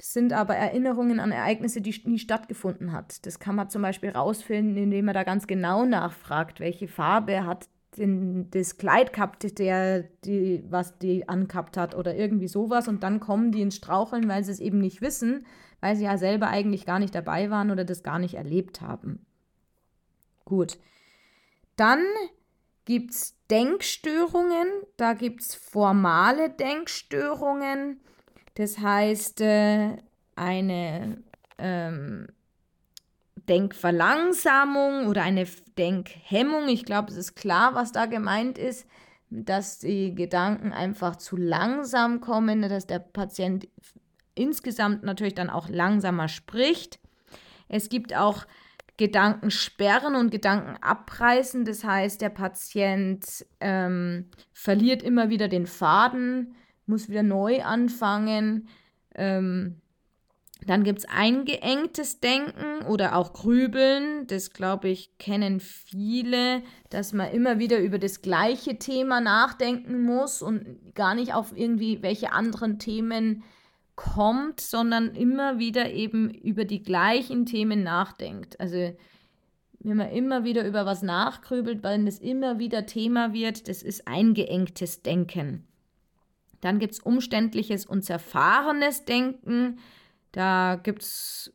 das 0.00 0.14
sind 0.14 0.32
aber 0.32 0.56
Erinnerungen 0.56 1.20
an 1.20 1.30
Ereignisse, 1.30 1.82
die 1.82 1.94
nie 2.04 2.18
stattgefunden 2.18 2.92
hat. 2.92 3.26
Das 3.26 3.38
kann 3.38 3.54
man 3.54 3.68
zum 3.68 3.82
Beispiel 3.82 4.08
rausfinden, 4.08 4.78
indem 4.78 5.04
man 5.04 5.14
da 5.14 5.24
ganz 5.24 5.46
genau 5.46 5.84
nachfragt, 5.84 6.58
welche 6.58 6.88
Farbe 6.88 7.44
hat 7.44 7.68
den, 7.98 8.50
das 8.50 8.78
Kleid 8.78 9.12
gehabt, 9.12 9.58
der, 9.58 10.04
die, 10.24 10.64
was 10.70 10.96
die 10.96 11.28
angehabt 11.28 11.76
hat 11.76 11.94
oder 11.94 12.14
irgendwie 12.14 12.48
sowas. 12.48 12.88
Und 12.88 13.02
dann 13.02 13.20
kommen 13.20 13.52
die 13.52 13.60
ins 13.60 13.76
Straucheln, 13.76 14.26
weil 14.26 14.42
sie 14.42 14.52
es 14.52 14.60
eben 14.60 14.78
nicht 14.78 15.02
wissen, 15.02 15.44
weil 15.82 15.96
sie 15.96 16.04
ja 16.04 16.16
selber 16.16 16.48
eigentlich 16.48 16.86
gar 16.86 16.98
nicht 16.98 17.14
dabei 17.14 17.50
waren 17.50 17.70
oder 17.70 17.84
das 17.84 18.02
gar 18.02 18.18
nicht 18.18 18.36
erlebt 18.36 18.80
haben. 18.80 19.26
Gut. 20.46 20.78
Dann 21.76 22.00
gibt 22.86 23.10
es 23.10 23.36
Denkstörungen, 23.50 24.66
da 24.96 25.12
gibt 25.12 25.42
es 25.42 25.54
formale 25.54 26.48
Denkstörungen, 26.48 28.00
das 28.60 28.78
heißt 28.78 29.40
äh, 29.40 29.96
eine 30.36 31.22
ähm, 31.56 32.26
Denkverlangsamung 33.48 35.06
oder 35.06 35.22
eine 35.22 35.46
Denkhemmung. 35.78 36.68
Ich 36.68 36.84
glaube, 36.84 37.10
es 37.10 37.16
ist 37.16 37.36
klar, 37.36 37.74
was 37.74 37.92
da 37.92 38.04
gemeint 38.04 38.58
ist, 38.58 38.86
dass 39.30 39.78
die 39.78 40.14
Gedanken 40.14 40.72
einfach 40.72 41.16
zu 41.16 41.38
langsam 41.38 42.20
kommen, 42.20 42.60
dass 42.60 42.86
der 42.86 42.98
Patient 42.98 43.66
insgesamt 44.34 45.04
natürlich 45.04 45.34
dann 45.34 45.48
auch 45.48 45.70
langsamer 45.70 46.28
spricht. 46.28 47.00
Es 47.68 47.88
gibt 47.88 48.14
auch 48.14 48.44
Gedankensperren 48.98 50.16
und 50.16 50.30
Gedankenabreißen. 50.30 51.64
Das 51.64 51.82
heißt, 51.82 52.20
der 52.20 52.28
Patient 52.28 53.24
ähm, 53.60 54.28
verliert 54.52 55.02
immer 55.02 55.30
wieder 55.30 55.48
den 55.48 55.66
Faden, 55.66 56.54
muss 56.90 57.08
wieder 57.08 57.22
neu 57.22 57.62
anfangen. 57.62 58.68
Ähm, 59.14 59.80
dann 60.66 60.84
gibt 60.84 60.98
es 61.00 61.08
eingeengtes 61.08 62.20
Denken 62.20 62.84
oder 62.86 63.16
auch 63.16 63.32
Grübeln. 63.32 64.26
Das, 64.26 64.52
glaube 64.52 64.88
ich, 64.88 65.16
kennen 65.18 65.60
viele, 65.60 66.62
dass 66.90 67.12
man 67.12 67.30
immer 67.30 67.58
wieder 67.58 67.78
über 67.78 67.98
das 67.98 68.20
gleiche 68.20 68.78
Thema 68.78 69.20
nachdenken 69.20 70.02
muss 70.02 70.42
und 70.42 70.94
gar 70.94 71.14
nicht 71.14 71.32
auf 71.32 71.56
irgendwie 71.56 72.02
welche 72.02 72.32
anderen 72.32 72.78
Themen 72.78 73.42
kommt, 73.96 74.60
sondern 74.60 75.14
immer 75.14 75.58
wieder 75.58 75.90
eben 75.90 76.30
über 76.30 76.64
die 76.64 76.82
gleichen 76.82 77.46
Themen 77.46 77.82
nachdenkt. 77.82 78.60
Also 78.60 78.94
wenn 79.80 79.96
man 79.96 80.10
immer 80.10 80.44
wieder 80.44 80.66
über 80.66 80.84
was 80.84 81.02
nachgrübelt, 81.02 81.82
weil 81.82 82.06
es 82.06 82.18
immer 82.18 82.58
wieder 82.58 82.84
Thema 82.84 83.32
wird, 83.32 83.68
das 83.68 83.82
ist 83.82 84.06
eingeengtes 84.06 85.02
Denken. 85.02 85.66
Dann 86.60 86.78
gibt 86.78 86.94
es 86.94 87.00
umständliches 87.00 87.86
und 87.86 88.02
zerfahrenes 88.02 89.04
Denken. 89.04 89.78
Da 90.32 90.78
gibt 90.82 91.02
es, 91.02 91.52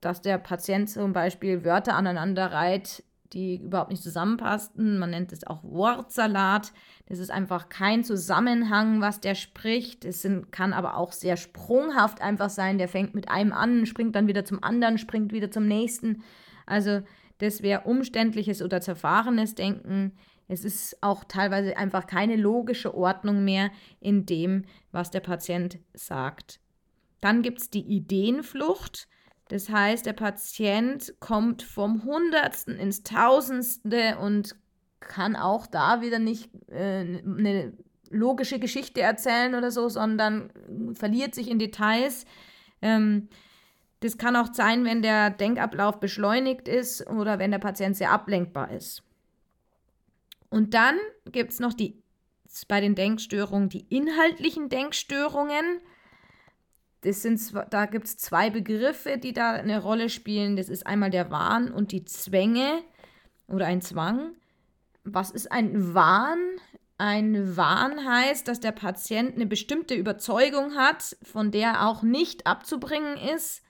dass 0.00 0.22
der 0.22 0.38
Patient 0.38 0.90
zum 0.90 1.12
Beispiel 1.12 1.64
Wörter 1.64 1.94
aneinander 1.94 2.52
reiht, 2.52 3.04
die 3.32 3.56
überhaupt 3.56 3.90
nicht 3.90 4.02
zusammenpassen. 4.02 4.98
Man 4.98 5.10
nennt 5.10 5.32
es 5.32 5.46
auch 5.46 5.62
Wortsalat. 5.62 6.72
Das 7.06 7.18
ist 7.18 7.30
einfach 7.30 7.68
kein 7.68 8.04
Zusammenhang, 8.04 9.00
was 9.00 9.20
der 9.20 9.34
spricht. 9.34 10.04
Es 10.04 10.22
sind, 10.22 10.52
kann 10.52 10.72
aber 10.72 10.96
auch 10.96 11.12
sehr 11.12 11.36
sprunghaft 11.36 12.20
einfach 12.20 12.50
sein. 12.50 12.78
Der 12.78 12.88
fängt 12.88 13.14
mit 13.14 13.28
einem 13.28 13.52
an, 13.52 13.86
springt 13.86 14.14
dann 14.14 14.28
wieder 14.28 14.44
zum 14.44 14.62
anderen, 14.62 14.98
springt 14.98 15.32
wieder 15.32 15.50
zum 15.50 15.66
nächsten. 15.66 16.22
Also 16.66 17.02
das 17.38 17.62
wäre 17.62 17.82
umständliches 17.82 18.62
oder 18.62 18.80
zerfahrenes 18.80 19.54
Denken. 19.54 20.12
Es 20.46 20.64
ist 20.64 21.02
auch 21.02 21.24
teilweise 21.24 21.76
einfach 21.76 22.06
keine 22.06 22.36
logische 22.36 22.94
Ordnung 22.94 23.44
mehr 23.44 23.70
in 24.00 24.26
dem, 24.26 24.64
was 24.92 25.10
der 25.10 25.20
Patient 25.20 25.78
sagt. 25.94 26.60
Dann 27.20 27.42
gibt 27.42 27.60
es 27.60 27.70
die 27.70 27.86
Ideenflucht. 27.86 29.08
Das 29.48 29.68
heißt, 29.68 30.06
der 30.06 30.12
Patient 30.12 31.14
kommt 31.20 31.62
vom 31.62 32.04
Hundertsten 32.04 32.78
ins 32.78 33.02
Tausendste 33.02 34.18
und 34.18 34.56
kann 35.00 35.36
auch 35.36 35.66
da 35.66 36.00
wieder 36.00 36.18
nicht 36.18 36.50
äh, 36.68 37.20
eine 37.24 37.72
logische 38.10 38.58
Geschichte 38.58 39.00
erzählen 39.00 39.54
oder 39.54 39.70
so, 39.70 39.88
sondern 39.88 40.50
verliert 40.94 41.34
sich 41.34 41.50
in 41.50 41.58
Details. 41.58 42.24
Ähm, 42.80 43.28
das 44.04 44.18
kann 44.18 44.36
auch 44.36 44.52
sein, 44.52 44.84
wenn 44.84 45.00
der 45.00 45.30
Denkablauf 45.30 45.98
beschleunigt 45.98 46.68
ist 46.68 47.08
oder 47.08 47.38
wenn 47.38 47.52
der 47.52 47.58
Patient 47.58 47.96
sehr 47.96 48.10
ablenkbar 48.10 48.70
ist. 48.70 49.02
Und 50.50 50.74
dann 50.74 50.96
gibt 51.32 51.52
es 51.52 51.58
noch 51.58 51.72
die, 51.72 52.02
bei 52.68 52.82
den 52.82 52.94
Denkstörungen 52.94 53.70
die 53.70 53.86
inhaltlichen 53.88 54.68
Denkstörungen. 54.68 55.80
Das 57.00 57.22
sind, 57.22 57.40
da 57.70 57.86
gibt 57.86 58.04
es 58.04 58.18
zwei 58.18 58.50
Begriffe, 58.50 59.16
die 59.16 59.32
da 59.32 59.52
eine 59.52 59.80
Rolle 59.80 60.10
spielen. 60.10 60.56
Das 60.56 60.68
ist 60.68 60.86
einmal 60.86 61.08
der 61.08 61.30
Wahn 61.30 61.72
und 61.72 61.90
die 61.90 62.04
Zwänge 62.04 62.82
oder 63.48 63.64
ein 63.64 63.80
Zwang. 63.80 64.32
Was 65.04 65.30
ist 65.30 65.50
ein 65.50 65.94
Wahn? 65.94 66.40
Ein 66.98 67.56
Wahn 67.56 68.06
heißt, 68.06 68.46
dass 68.48 68.60
der 68.60 68.72
Patient 68.72 69.34
eine 69.34 69.46
bestimmte 69.46 69.94
Überzeugung 69.94 70.74
hat, 70.74 71.16
von 71.22 71.50
der 71.50 71.86
auch 71.86 72.02
nicht 72.02 72.46
abzubringen 72.46 73.16
ist. 73.16 73.64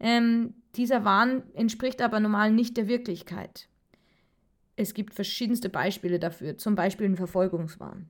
Ähm, 0.00 0.54
dieser 0.76 1.04
Wahn 1.04 1.42
entspricht 1.54 2.02
aber 2.02 2.20
normal 2.20 2.52
nicht 2.52 2.76
der 2.76 2.88
Wirklichkeit. 2.88 3.68
Es 4.76 4.94
gibt 4.94 5.14
verschiedenste 5.14 5.68
Beispiele 5.68 6.18
dafür, 6.18 6.56
zum 6.56 6.74
Beispiel 6.74 7.06
ein 7.06 7.16
Verfolgungswahn. 7.16 8.08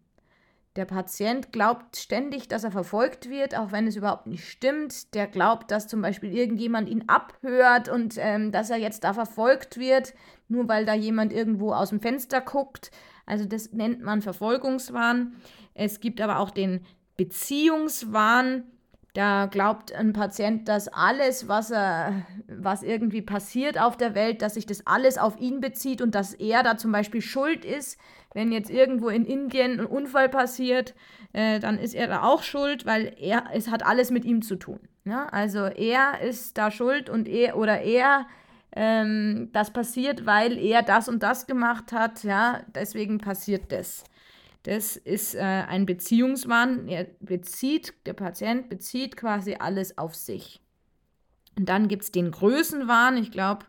Der 0.76 0.84
Patient 0.84 1.50
glaubt 1.50 1.96
ständig, 1.96 2.46
dass 2.46 2.62
er 2.62 2.70
verfolgt 2.70 3.28
wird, 3.28 3.58
auch 3.58 3.72
wenn 3.72 3.88
es 3.88 3.96
überhaupt 3.96 4.28
nicht 4.28 4.48
stimmt. 4.48 5.14
Der 5.14 5.26
glaubt, 5.26 5.72
dass 5.72 5.88
zum 5.88 6.00
Beispiel 6.00 6.32
irgendjemand 6.32 6.88
ihn 6.88 7.08
abhört 7.08 7.88
und 7.88 8.14
ähm, 8.18 8.52
dass 8.52 8.70
er 8.70 8.76
jetzt 8.76 9.02
da 9.02 9.12
verfolgt 9.12 9.78
wird, 9.78 10.14
nur 10.46 10.68
weil 10.68 10.86
da 10.86 10.94
jemand 10.94 11.32
irgendwo 11.32 11.72
aus 11.72 11.88
dem 11.88 12.00
Fenster 12.00 12.40
guckt. 12.40 12.92
Also 13.26 13.46
das 13.46 13.72
nennt 13.72 14.00
man 14.02 14.22
Verfolgungswahn. 14.22 15.34
Es 15.74 15.98
gibt 15.98 16.20
aber 16.20 16.38
auch 16.38 16.50
den 16.50 16.86
Beziehungswahn. 17.16 18.62
Da 19.14 19.46
glaubt 19.46 19.92
ein 19.92 20.12
Patient, 20.12 20.68
dass 20.68 20.86
alles, 20.88 21.48
was, 21.48 21.70
er, 21.70 22.22
was 22.46 22.82
irgendwie 22.82 23.22
passiert 23.22 23.80
auf 23.80 23.96
der 23.96 24.14
Welt, 24.14 24.40
dass 24.40 24.54
sich 24.54 24.66
das 24.66 24.86
alles 24.86 25.18
auf 25.18 25.40
ihn 25.40 25.60
bezieht 25.60 26.00
und 26.00 26.14
dass 26.14 26.34
er 26.34 26.62
da 26.62 26.76
zum 26.76 26.92
Beispiel 26.92 27.20
schuld 27.20 27.64
ist. 27.64 27.98
Wenn 28.34 28.52
jetzt 28.52 28.70
irgendwo 28.70 29.08
in 29.08 29.24
Indien 29.24 29.80
ein 29.80 29.86
Unfall 29.86 30.28
passiert, 30.28 30.94
äh, 31.32 31.58
dann 31.58 31.78
ist 31.78 31.94
er 31.94 32.06
da 32.06 32.22
auch 32.22 32.44
schuld, 32.44 32.86
weil 32.86 33.16
er, 33.18 33.44
es 33.52 33.68
hat 33.68 33.84
alles 33.84 34.12
mit 34.12 34.24
ihm 34.24 34.42
zu 34.42 34.54
tun. 34.54 34.78
Ja? 35.04 35.26
Also 35.26 35.64
er 35.64 36.20
ist 36.20 36.56
da 36.56 36.70
schuld 36.70 37.10
und 37.10 37.26
er 37.26 37.56
oder 37.56 37.80
er, 37.80 38.26
ähm, 38.76 39.48
das 39.52 39.72
passiert, 39.72 40.26
weil 40.26 40.56
er 40.56 40.82
das 40.82 41.08
und 41.08 41.24
das 41.24 41.48
gemacht 41.48 41.90
hat. 41.92 42.22
Ja? 42.22 42.60
Deswegen 42.72 43.18
passiert 43.18 43.72
das. 43.72 44.04
Das 44.62 44.96
ist 44.96 45.34
äh, 45.34 45.40
ein 45.40 45.86
Beziehungswahn. 45.86 46.86
Er 46.88 47.06
bezieht, 47.20 47.94
der 48.06 48.12
Patient 48.12 48.68
bezieht 48.68 49.16
quasi 49.16 49.56
alles 49.58 49.96
auf 49.96 50.14
sich. 50.14 50.60
Und 51.56 51.68
dann 51.68 51.88
gibt 51.88 52.02
es 52.02 52.12
den 52.12 52.30
Größenwahn. 52.30 53.16
Ich 53.16 53.30
glaube, 53.30 53.66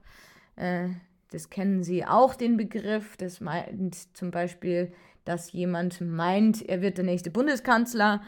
äh, 0.57 0.89
das 1.31 1.49
kennen 1.49 1.83
Sie 1.83 2.05
auch, 2.05 2.35
den 2.35 2.57
Begriff. 2.57 3.15
Das 3.17 3.39
meint 3.39 3.95
zum 4.15 4.31
Beispiel, 4.31 4.91
dass 5.23 5.51
jemand 5.53 6.01
meint, 6.01 6.67
er 6.67 6.81
wird 6.81 6.97
der 6.97 7.05
nächste 7.05 7.31
Bundeskanzler 7.31 8.21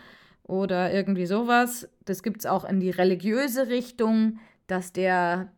oder 0.44 0.94
irgendwie 0.94 1.26
sowas. 1.26 1.90
Das 2.06 2.24
gibt 2.24 2.42
es 2.42 2.46
auch 2.46 2.64
in 2.64 2.80
die 2.80 2.92
religiöse 2.92 3.68
Richtung, 3.68 4.40
dass 4.68 4.94
der 4.94 5.52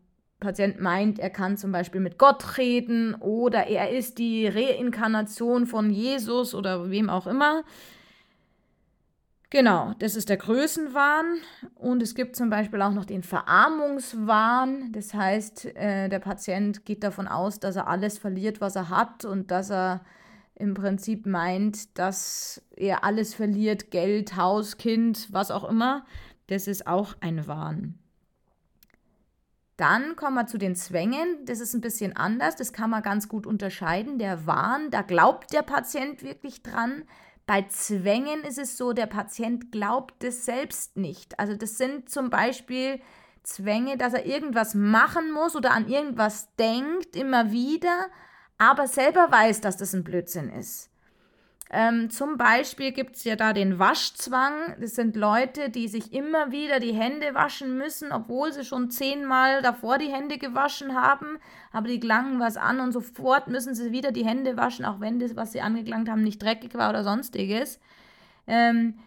Patient 0.46 0.80
meint, 0.80 1.18
er 1.18 1.32
kann 1.32 1.58
zum 1.58 1.72
Beispiel 1.72 2.00
mit 2.00 2.20
Gott 2.20 2.60
reden 2.60 3.16
oder 3.16 3.66
er 3.66 3.90
ist 3.90 4.20
die 4.20 4.48
Reinkarnation 4.48 5.66
von 5.66 5.90
Jesus 5.90 6.54
oder 6.54 6.92
wem 6.92 7.10
auch 7.10 7.26
immer. 7.26 7.64
Genau, 9.50 9.94
das 9.98 10.16
ist 10.16 10.30
der 10.30 10.38
Größenwahn. 10.38 11.38
Und 11.74 12.04
es 12.04 12.14
gibt 12.14 12.36
zum 12.36 12.52
Beispiel 12.52 12.82
auch 12.84 12.92
noch 12.92 13.06
den 13.06 13.24
Verarmungswahn. 13.24 14.92
Das 14.92 15.16
heißt, 15.16 15.66
äh, 15.76 16.10
der 16.10 16.20
Patient 16.20 16.86
geht 16.86 17.04
davon 17.04 17.28
aus, 17.28 17.60
dass 17.60 17.76
er 17.76 17.88
alles 17.88 18.20
verliert, 18.20 18.62
was 18.62 18.76
er 18.76 18.90
hat 18.90 19.26
und 19.26 19.50
dass 19.50 19.72
er 19.72 20.02
im 20.54 20.76
Prinzip 20.76 21.26
meint, 21.26 21.98
dass 21.98 22.62
er 22.76 23.04
alles 23.04 23.34
verliert, 23.34 23.90
Geld, 23.90 24.36
Haus, 24.36 24.78
Kind, 24.78 25.28
was 25.32 25.50
auch 25.50 25.68
immer. 25.68 26.06
Das 26.48 26.68
ist 26.68 26.86
auch 26.86 27.16
ein 27.20 27.48
Wahn. 27.48 27.98
Dann 29.78 30.16
kommen 30.16 30.36
wir 30.36 30.48
zu 30.48 30.58
den 30.58 30.76
Zwängen. 30.76 31.46
Das 31.46 31.60
ist 31.60 31.74
ein 31.74 31.82
bisschen 31.82 32.16
anders. 32.16 32.56
Das 32.56 32.72
kann 32.72 32.90
man 32.90 33.04
ganz 33.04 33.28
gut 33.28 33.46
unterscheiden. 33.46 34.20
Der 34.20 34.48
Wahn, 34.48 34.90
da 34.90 35.02
glaubt 35.02 35.52
der 35.54 35.64
Patient 35.64 36.24
wirklich 36.24 36.64
dran. 36.64 37.04
Bei 37.46 37.64
Zwängen 37.64 38.44
ist 38.44 38.58
es 38.58 38.78
so, 38.78 38.94
der 38.94 39.06
Patient 39.06 39.72
glaubt 39.72 40.24
es 40.24 40.46
selbst 40.46 40.98
nicht. 40.98 41.40
Also 41.40 41.56
das 41.56 41.78
sind 41.78 42.10
zum 42.10 42.30
Beispiel 42.30 43.02
Zwänge, 43.44 43.98
dass 43.98 44.14
er 44.14 44.26
irgendwas 44.26 44.74
machen 44.74 45.32
muss 45.32 45.56
oder 45.56 45.72
an 45.72 45.88
irgendwas 45.88 46.56
denkt, 46.56 47.16
immer 47.16 47.52
wieder, 47.52 48.08
aber 48.58 48.88
selber 48.88 49.28
weiß, 49.30 49.62
dass 49.62 49.78
das 49.78 49.94
ein 49.94 50.04
Blödsinn 50.04 50.50
ist. 50.50 50.90
Ähm, 51.72 52.12
zum 52.12 52.38
Beispiel 52.38 52.92
gibt 52.92 53.16
es 53.16 53.24
ja 53.24 53.36
da 53.36 53.52
den 53.52 53.80
Waschzwang. 53.80 54.76
Das 54.80 54.96
sind 54.96 55.16
Leute, 55.16 55.70
die 55.70 55.88
sich 55.88 56.14
immer 56.14 56.52
wieder 56.52 56.80
die 56.80 56.94
Hände 56.94 57.34
waschen 57.34 57.78
müssen, 57.78 58.12
obwohl 58.12 58.54
sie 58.54 58.64
schon 58.64 58.92
zehnmal 58.92 59.62
davor 59.62 59.98
die 59.98 60.12
Hände 60.12 60.38
gewaschen 60.38 60.96
haben. 60.96 61.40
Aber 61.72 61.88
die 61.88 62.00
gelangen 62.00 62.40
was 62.40 62.56
an 62.56 62.80
und 62.80 62.92
sofort 62.92 63.48
müssen 63.48 63.74
sie 63.74 63.92
wieder 63.92 64.12
die 64.12 64.26
Hände 64.26 64.58
waschen, 64.58 64.86
auch 64.86 65.00
wenn 65.00 65.20
das, 65.20 65.36
was 65.36 65.54
sie 65.54 65.62
angelangt 65.62 66.08
haben, 66.08 66.24
nicht 66.24 66.42
dreckig 66.42 66.76
war 66.76 66.92
oder 66.92 67.04
sonstiges. 67.04 67.80
Ähm, 68.46 69.00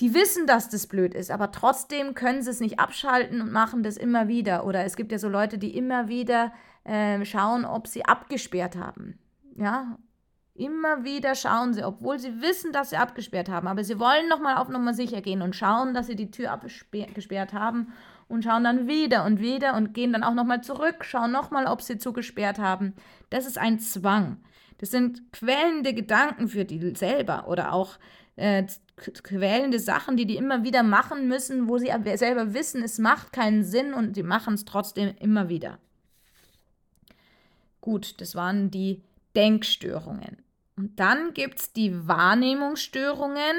die 0.00 0.12
wissen, 0.12 0.46
dass 0.46 0.68
das 0.68 0.88
blöd 0.88 1.14
ist, 1.14 1.30
aber 1.30 1.52
trotzdem 1.52 2.14
können 2.14 2.42
sie 2.42 2.50
es 2.50 2.60
nicht 2.60 2.80
abschalten 2.80 3.40
und 3.40 3.52
machen 3.52 3.82
das 3.82 3.96
immer 3.96 4.28
wieder. 4.28 4.66
Oder 4.66 4.84
es 4.84 4.96
gibt 4.96 5.12
ja 5.12 5.18
so 5.18 5.28
Leute, 5.28 5.56
die 5.56 5.76
immer 5.76 6.08
wieder 6.08 6.52
äh, 6.84 7.24
schauen, 7.24 7.64
ob 7.64 7.86
sie 7.86 8.04
abgesperrt 8.04 8.76
haben. 8.76 9.18
Ja, 9.56 9.96
immer 10.58 11.04
wieder 11.04 11.34
schauen 11.34 11.74
sie, 11.74 11.84
obwohl 11.84 12.18
sie 12.18 12.40
wissen, 12.40 12.72
dass 12.72 12.90
sie 12.90 12.96
abgesperrt 12.96 13.48
haben, 13.48 13.68
aber 13.68 13.84
sie 13.84 13.98
wollen 13.98 14.28
nochmal 14.28 14.56
auf 14.56 14.68
Nummer 14.68 14.94
sicher 14.94 15.20
gehen 15.20 15.42
und 15.42 15.54
schauen, 15.56 15.94
dass 15.94 16.06
sie 16.06 16.16
die 16.16 16.30
Tür 16.30 16.52
abgesperrt 16.52 17.52
haben 17.52 17.92
und 18.28 18.42
schauen 18.42 18.64
dann 18.64 18.88
wieder 18.88 19.24
und 19.24 19.40
wieder 19.40 19.74
und 19.74 19.94
gehen 19.94 20.12
dann 20.12 20.24
auch 20.24 20.34
nochmal 20.34 20.62
zurück, 20.62 21.04
schauen 21.04 21.32
nochmal, 21.32 21.66
ob 21.66 21.82
sie 21.82 21.98
zugesperrt 21.98 22.58
haben. 22.58 22.94
Das 23.30 23.46
ist 23.46 23.58
ein 23.58 23.78
Zwang. 23.78 24.38
Das 24.78 24.90
sind 24.90 25.32
quälende 25.32 25.94
Gedanken 25.94 26.48
für 26.48 26.64
die 26.64 26.94
selber 26.94 27.48
oder 27.48 27.72
auch 27.72 27.98
äh, 28.36 28.64
quälende 28.96 29.78
Sachen, 29.78 30.16
die 30.16 30.26
die 30.26 30.36
immer 30.36 30.64
wieder 30.64 30.82
machen 30.82 31.28
müssen, 31.28 31.68
wo 31.68 31.78
sie 31.78 31.92
selber 32.16 32.54
wissen, 32.54 32.82
es 32.82 32.98
macht 32.98 33.32
keinen 33.32 33.64
Sinn 33.64 33.94
und 33.94 34.16
die 34.16 34.22
machen 34.22 34.54
es 34.54 34.64
trotzdem 34.64 35.14
immer 35.18 35.48
wieder. 35.48 35.78
Gut, 37.80 38.20
das 38.20 38.34
waren 38.34 38.70
die 38.70 39.02
Denkstörungen. 39.34 40.38
Und 40.76 41.00
dann 41.00 41.32
gibt 41.34 41.60
es 41.60 41.72
die 41.72 42.06
Wahrnehmungsstörungen. 42.06 43.56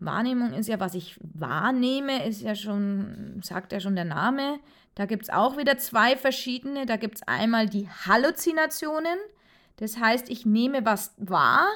Wahrnehmung 0.00 0.52
ist 0.52 0.68
ja, 0.68 0.80
was 0.80 0.94
ich 0.94 1.18
wahrnehme, 1.20 2.26
ist 2.26 2.42
ja 2.42 2.54
schon, 2.54 3.40
sagt 3.42 3.72
ja 3.72 3.80
schon 3.80 3.96
der 3.96 4.04
Name. 4.04 4.60
Da 4.94 5.06
gibt 5.06 5.24
es 5.24 5.30
auch 5.30 5.56
wieder 5.56 5.78
zwei 5.78 6.16
verschiedene. 6.16 6.86
Da 6.86 6.96
gibt 6.96 7.16
es 7.16 7.22
einmal 7.28 7.68
die 7.68 7.88
Halluzinationen. 7.88 9.18
Das 9.76 9.98
heißt, 9.98 10.28
ich 10.28 10.44
nehme 10.44 10.84
was 10.84 11.14
wahr, 11.18 11.68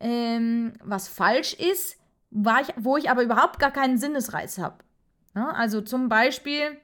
ähm, 0.00 0.74
was 0.84 1.08
falsch 1.08 1.54
ist, 1.54 1.96
ich, 2.30 2.74
wo 2.76 2.98
ich 2.98 3.10
aber 3.10 3.22
überhaupt 3.22 3.58
gar 3.58 3.70
keinen 3.70 3.96
Sinnesreiz 3.96 4.58
habe. 4.58 4.84
Ja, 5.34 5.50
also 5.50 5.80
zum 5.80 6.08
Beispiel, 6.10 6.78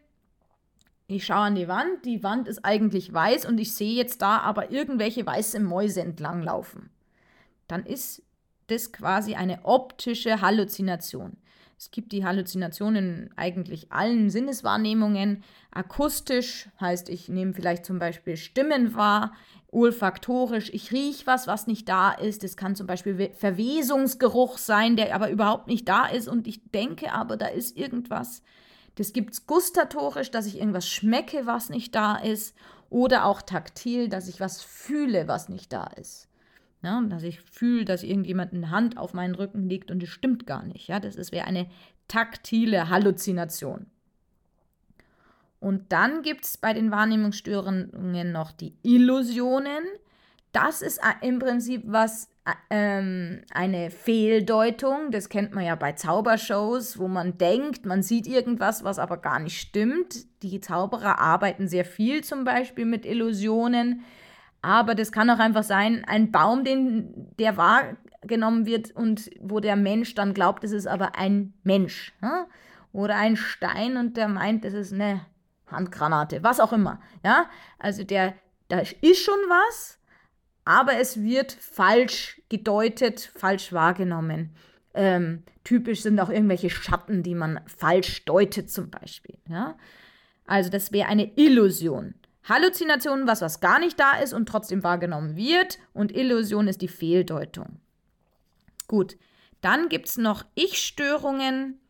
ich 1.06 1.26
schaue 1.26 1.38
an 1.38 1.54
die 1.54 1.68
Wand, 1.68 2.04
die 2.04 2.22
Wand 2.22 2.48
ist 2.48 2.64
eigentlich 2.64 3.12
weiß 3.12 3.46
und 3.46 3.58
ich 3.58 3.74
sehe 3.74 3.94
jetzt 3.94 4.22
da 4.22 4.38
aber 4.38 4.70
irgendwelche 4.70 5.26
weiße 5.26 5.60
Mäuse 5.60 6.00
entlanglaufen. 6.00 6.90
Dann 7.68 7.84
ist 7.84 8.22
das 8.68 8.92
quasi 8.92 9.34
eine 9.34 9.64
optische 9.64 10.40
Halluzination. 10.40 11.36
Es 11.76 11.90
gibt 11.90 12.12
die 12.12 12.24
Halluzinationen 12.24 13.24
in 13.24 13.30
eigentlich 13.36 13.92
allen 13.92 14.30
Sinneswahrnehmungen. 14.30 15.42
Akustisch 15.70 16.68
heißt, 16.80 17.10
ich 17.10 17.28
nehme 17.28 17.52
vielleicht 17.52 17.84
zum 17.84 17.98
Beispiel 17.98 18.36
Stimmen 18.36 18.94
wahr 18.94 19.32
olfaktorisch, 19.74 20.70
ich 20.72 20.92
rieche 20.92 21.26
was, 21.26 21.46
was 21.46 21.66
nicht 21.66 21.88
da 21.88 22.12
ist. 22.12 22.44
Das 22.44 22.56
kann 22.56 22.76
zum 22.76 22.86
Beispiel 22.86 23.30
Verwesungsgeruch 23.34 24.56
sein, 24.56 24.96
der 24.96 25.14
aber 25.14 25.30
überhaupt 25.30 25.66
nicht 25.66 25.88
da 25.88 26.06
ist 26.06 26.28
und 26.28 26.46
ich 26.46 26.70
denke 26.70 27.12
aber, 27.12 27.36
da 27.36 27.46
ist 27.46 27.76
irgendwas. 27.76 28.42
Das 28.96 29.12
gibt 29.12 29.32
es 29.32 29.46
gustatorisch, 29.46 30.30
dass 30.30 30.46
ich 30.46 30.58
irgendwas 30.58 30.88
schmecke, 30.88 31.46
was 31.46 31.68
nicht 31.68 31.94
da 31.94 32.16
ist. 32.16 32.56
Oder 32.90 33.24
auch 33.24 33.42
taktil, 33.42 34.08
dass 34.08 34.28
ich 34.28 34.40
was 34.40 34.62
fühle, 34.62 35.26
was 35.26 35.48
nicht 35.48 35.72
da 35.72 35.84
ist. 35.84 36.28
Ja, 36.82 37.00
dass 37.00 37.22
ich 37.22 37.40
fühle, 37.40 37.84
dass 37.84 38.02
irgendjemand 38.02 38.52
eine 38.52 38.70
Hand 38.70 38.98
auf 38.98 39.14
meinen 39.14 39.34
Rücken 39.34 39.68
legt 39.68 39.90
und 39.90 40.02
es 40.02 40.10
stimmt 40.10 40.46
gar 40.46 40.64
nicht. 40.64 40.86
Ja, 40.86 41.00
das 41.00 41.32
wäre 41.32 41.46
eine 41.46 41.66
taktile 42.08 42.90
Halluzination. 42.90 43.86
Und 45.60 45.92
dann 45.92 46.20
gibt 46.20 46.44
es 46.44 46.58
bei 46.58 46.74
den 46.74 46.90
Wahrnehmungsstörungen 46.90 48.32
noch 48.32 48.52
die 48.52 48.76
Illusionen. 48.82 49.82
Das 50.52 50.82
ist 50.82 51.00
im 51.22 51.38
Prinzip 51.38 51.82
was, 51.86 52.28
ähm, 52.70 53.42
eine 53.52 53.90
Fehldeutung. 53.90 55.10
Das 55.10 55.28
kennt 55.28 55.54
man 55.54 55.64
ja 55.64 55.74
bei 55.74 55.92
Zaubershows, 55.92 56.98
wo 56.98 57.08
man 57.08 57.38
denkt, 57.38 57.86
man 57.86 58.02
sieht 58.02 58.26
irgendwas, 58.26 58.84
was 58.84 58.98
aber 58.98 59.16
gar 59.16 59.38
nicht 59.38 59.58
stimmt. 59.58 60.26
Die 60.42 60.60
Zauberer 60.60 61.18
arbeiten 61.18 61.68
sehr 61.68 61.84
viel 61.84 62.22
zum 62.22 62.44
Beispiel 62.44 62.84
mit 62.84 63.06
Illusionen. 63.06 64.04
Aber 64.60 64.94
das 64.94 65.12
kann 65.12 65.30
auch 65.30 65.38
einfach 65.38 65.62
sein, 65.62 66.04
ein 66.06 66.32
Baum, 66.32 66.64
den, 66.64 67.34
der 67.38 67.56
wahrgenommen 67.56 68.66
wird 68.66 68.90
und 68.92 69.30
wo 69.40 69.60
der 69.60 69.76
Mensch 69.76 70.14
dann 70.14 70.32
glaubt, 70.32 70.64
es 70.64 70.72
ist 70.72 70.86
aber 70.86 71.16
ein 71.18 71.52
Mensch. 71.64 72.14
Ja? 72.22 72.46
Oder 72.92 73.16
ein 73.16 73.36
Stein 73.36 73.96
und 73.96 74.16
der 74.16 74.28
meint, 74.28 74.64
es 74.64 74.72
ist 74.72 74.92
eine 74.92 75.20
Handgranate, 75.66 76.42
was 76.42 76.60
auch 76.60 76.72
immer. 76.72 77.00
Ja, 77.24 77.46
also 77.78 78.04
der, 78.04 78.34
da 78.68 78.78
ist 78.78 79.22
schon 79.22 79.34
was, 79.48 79.98
aber 80.64 80.98
es 80.98 81.22
wird 81.22 81.52
falsch 81.52 82.40
gedeutet, 82.48 83.32
falsch 83.34 83.72
wahrgenommen. 83.72 84.54
Ähm, 84.94 85.42
typisch 85.64 86.02
sind 86.02 86.20
auch 86.20 86.30
irgendwelche 86.30 86.70
Schatten, 86.70 87.22
die 87.22 87.34
man 87.34 87.60
falsch 87.66 88.24
deutet, 88.24 88.70
zum 88.70 88.90
Beispiel. 88.90 89.38
Ja? 89.48 89.76
Also, 90.46 90.70
das 90.70 90.92
wäre 90.92 91.08
eine 91.08 91.36
Illusion. 91.36 92.14
Halluzination, 92.44 93.26
was 93.26 93.40
was 93.40 93.60
gar 93.60 93.78
nicht 93.78 93.98
da 93.98 94.18
ist 94.18 94.34
und 94.34 94.46
trotzdem 94.46 94.82
wahrgenommen 94.82 95.36
wird. 95.36 95.78
Und 95.92 96.14
Illusion 96.14 96.68
ist 96.68 96.82
die 96.82 96.88
Fehldeutung. 96.88 97.80
Gut, 98.86 99.16
dann 99.60 99.88
gibt 99.88 100.08
es 100.08 100.18
noch 100.18 100.44
Ich-Störungen. 100.54 101.80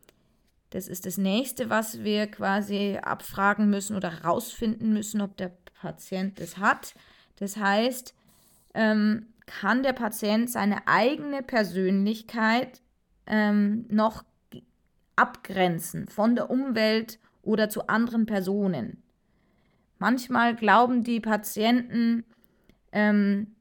Das 0.69 0.87
ist 0.87 1.05
das 1.05 1.17
nächste, 1.17 1.69
was 1.69 2.03
wir 2.03 2.27
quasi 2.27 2.97
abfragen 3.01 3.69
müssen 3.69 3.95
oder 3.95 4.11
herausfinden 4.11 4.93
müssen, 4.93 5.21
ob 5.21 5.35
der 5.37 5.51
Patient 5.81 6.39
das 6.39 6.57
hat. 6.57 6.95
Das 7.37 7.57
heißt, 7.57 8.13
ähm, 8.75 9.27
kann 9.47 9.83
der 9.83 9.93
Patient 9.93 10.49
seine 10.49 10.87
eigene 10.87 11.41
Persönlichkeit 11.41 12.81
ähm, 13.25 13.85
noch 13.89 14.23
abgrenzen 15.15 16.07
von 16.07 16.35
der 16.35 16.49
Umwelt 16.49 17.19
oder 17.41 17.69
zu 17.69 17.87
anderen 17.87 18.25
Personen. 18.25 19.01
Manchmal 19.97 20.55
glauben 20.55 21.03
die 21.03 21.19
Patienten, 21.19 22.25
ähm, 22.91 23.55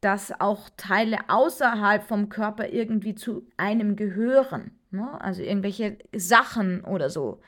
dass 0.00 0.38
auch 0.38 0.68
Teile 0.76 1.18
außerhalb 1.28 2.02
vom 2.04 2.28
Körper 2.28 2.68
irgendwie 2.68 3.14
zu 3.14 3.46
einem 3.56 3.96
gehören. 3.96 4.72
Ne? 4.90 5.18
Also 5.20 5.42
irgendwelche 5.42 5.96
Sachen 6.14 6.84
oder 6.84 7.08
so. 7.08 7.40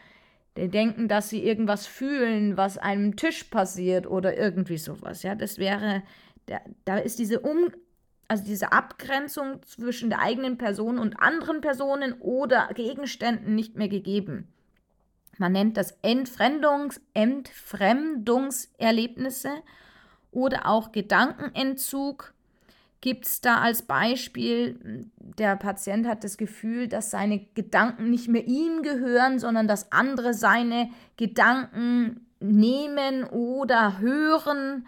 Die 0.57 0.69
denken, 0.69 1.09
dass 1.09 1.29
sie 1.29 1.45
irgendwas 1.45 1.87
fühlen, 1.87 2.57
was 2.57 2.79
einem 2.79 3.17
Tisch 3.17 3.45
passiert 3.45 4.07
oder 4.07 4.37
irgendwie 4.37 4.79
sowas. 4.79 5.23
Ja, 5.23 5.35
das 5.35 5.59
wäre, 5.59 6.03
da, 6.47 6.61
da 6.85 6.99
ist 6.99 7.19
diese 7.19 7.41
um, 7.41 7.71
also 8.29 8.45
diese 8.45 8.73
Abgrenzung 8.73 9.63
zwischen 9.63 10.11
der 10.11 10.21
eigenen 10.21 10.59
Person 10.59 10.99
und 10.99 11.21
anderen 11.21 11.61
Personen 11.61 12.15
oder 12.21 12.69
Gegenständen 12.75 13.55
nicht 13.55 13.77
mehr 13.77 13.89
gegeben. 13.89 14.49
Man 15.39 15.53
nennt 15.53 15.77
das 15.77 15.93
Entfremdungs, 16.03 17.01
Entfremdungserlebnisse 17.13 19.51
oder 20.31 20.67
auch 20.67 20.93
Gedankenentzug 20.93 22.33
gibt 23.01 23.27
es 23.27 23.41
da 23.41 23.61
als 23.61 23.83
Beispiel, 23.83 25.09
der 25.17 25.57
Patient 25.57 26.07
hat 26.07 26.25
das 26.25 26.37
Gefühl, 26.37 26.89
dass 26.89 27.11
seine 27.11 27.39
Gedanken 27.55 28.11
nicht 28.11 28.29
mehr 28.29 28.47
ihm 28.47 28.83
gehören, 28.83 29.39
sondern 29.39 29.69
dass 29.69 29.93
andere 29.93 30.35
seine 30.35 30.91
Gedanken 31.17 32.27
nehmen 32.41 33.25
oder 33.25 33.99
hören. 33.99 34.87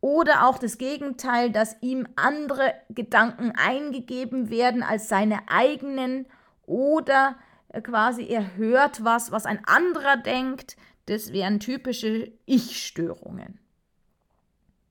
Oder 0.00 0.46
auch 0.46 0.58
das 0.58 0.76
Gegenteil, 0.76 1.50
dass 1.50 1.76
ihm 1.80 2.06
andere 2.16 2.74
Gedanken 2.90 3.52
eingegeben 3.52 4.50
werden 4.50 4.82
als 4.82 5.08
seine 5.08 5.48
eigenen. 5.48 6.26
Oder 6.66 7.36
quasi 7.82 8.26
er 8.26 8.56
hört 8.56 9.02
was, 9.02 9.32
was 9.32 9.46
ein 9.46 9.64
anderer 9.64 10.16
denkt. 10.18 10.76
Das 11.06 11.32
wären 11.32 11.58
typische 11.60 12.32
Ich-Störungen. 12.46 13.58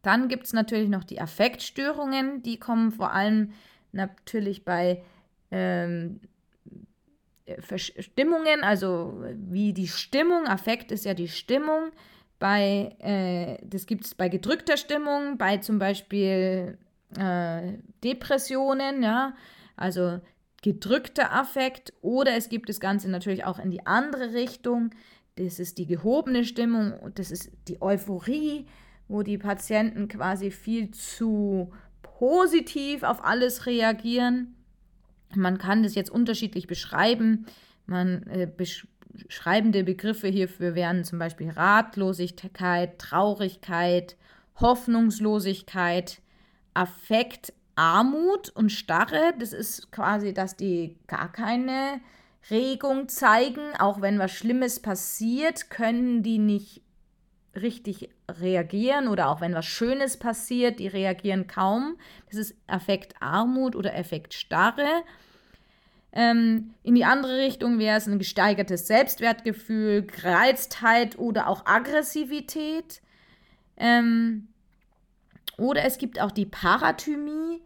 Dann 0.04 0.28
gibt 0.28 0.46
es 0.46 0.54
natürlich 0.54 0.90
noch 0.90 1.04
die 1.04 1.20
Affektstörungen, 1.20 2.44
die 2.44 2.60
kommen 2.60 2.92
vor 2.92 3.14
allem 3.14 3.54
natürlich 3.92 4.64
bei 4.66 5.02
ähm, 5.50 6.20
Verstimmungen, 7.60 8.64
also 8.64 9.24
wie 9.36 9.74
die 9.74 9.88
Stimmung, 9.88 10.46
Affekt 10.46 10.92
ist 10.92 11.06
ja 11.06 11.14
die 11.14 11.28
Stimmung, 11.28 11.92
bei, 12.38 12.96
äh, 13.00 13.66
das 13.66 13.86
gibt 13.86 14.06
es 14.06 14.14
bei 14.14 14.28
gedrückter 14.28 14.76
Stimmung, 14.76 15.38
bei 15.38 15.58
zum 15.58 15.80
Beispiel 15.80 16.78
äh, 17.18 17.74
Depressionen, 18.04 19.04
ja, 19.04 19.34
also 19.78 20.20
gedrückter 20.62 21.34
Affekt 21.34 21.94
oder 22.02 22.36
es 22.36 22.50
gibt 22.50 22.70
das 22.70 22.80
Ganze 22.80 23.10
natürlich 23.10 23.46
auch 23.46 23.60
in 23.60 23.72
die 23.72 23.86
andere 23.86 24.34
Richtung. 24.34 24.92
Das 25.36 25.60
ist 25.60 25.78
die 25.78 25.88
gehobene 25.88 26.44
Stimmung 26.44 26.94
und 27.00 27.20
das 27.20 27.32
ist 27.32 27.52
die 27.68 27.82
Euphorie, 27.82 28.68
wo 29.08 29.24
die 29.24 29.38
Patienten 29.38 30.08
quasi 30.08 30.52
viel 30.52 30.92
zu 30.92 31.72
positiv 32.02 33.04
auf 33.04 33.24
alles 33.24 33.66
reagieren. 33.66 34.56
Man 35.36 35.58
kann 35.58 35.84
das 35.84 35.96
jetzt 35.96 36.10
unterschiedlich 36.10 36.68
beschreiben. 36.68 37.46
Man 37.86 38.24
äh, 38.28 38.48
beschreibende 38.48 39.84
Begriffe 39.84 40.28
hierfür 40.28 40.76
wären 40.76 41.04
zum 41.04 41.20
Beispiel 41.20 41.50
Ratlosigkeit, 41.50 43.00
Traurigkeit, 43.00 44.16
Hoffnungslosigkeit, 44.60 46.22
Affekt, 46.74 47.54
Armut 47.76 48.50
und 48.50 48.72
Starre. 48.72 49.34
Das 49.40 49.54
ist 49.54 49.92
quasi, 49.92 50.34
dass 50.34 50.56
die 50.56 50.98
gar 51.08 51.32
keine 51.32 52.00
Regung 52.50 53.10
zeigen. 53.10 53.76
Auch 53.80 54.02
wenn 54.02 54.20
was 54.20 54.32
Schlimmes 54.32 54.82
passiert, 54.82 55.70
können 55.70 56.24
die 56.24 56.40
nicht 56.40 56.82
richtig 57.56 58.10
reagieren 58.30 59.08
oder 59.08 59.30
auch 59.30 59.42
wenn 59.42 59.54
was 59.54 59.66
Schönes 59.66 60.18
passiert, 60.18 60.80
die 60.80 60.88
reagieren 60.88 61.48
kaum. 61.48 61.98
Das 62.30 62.40
ist 62.40 62.56
Affekt 62.68 63.16
Armut 63.20 63.76
oder 63.76 63.96
Effekt 63.96 64.34
Starre. 64.34 65.04
Ähm, 66.12 66.74
in 66.84 66.96
die 66.96 67.06
andere 67.06 67.38
Richtung 67.40 67.80
wäre 67.80 67.98
es 67.98 68.08
ein 68.08 68.20
gesteigertes 68.20 68.88
Selbstwertgefühl, 68.88 70.04
Gereiztheit 70.04 71.18
oder 71.18 71.48
auch 71.48 71.66
Aggressivität. 71.66 73.02
Ähm, 73.78 74.48
oder 75.58 75.84
es 75.86 75.98
gibt 75.98 76.20
auch 76.20 76.32
die 76.32 76.46
Parathymie. 76.46 77.62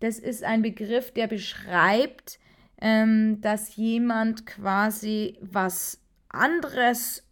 Das 0.00 0.18
ist 0.18 0.42
ein 0.44 0.62
Begriff, 0.62 1.12
der 1.12 1.28
beschreibt, 1.28 2.38
ähm, 2.80 3.40
dass 3.40 3.76
jemand 3.76 4.46
quasi 4.46 5.38
was 5.40 6.00
anderes 6.28 7.24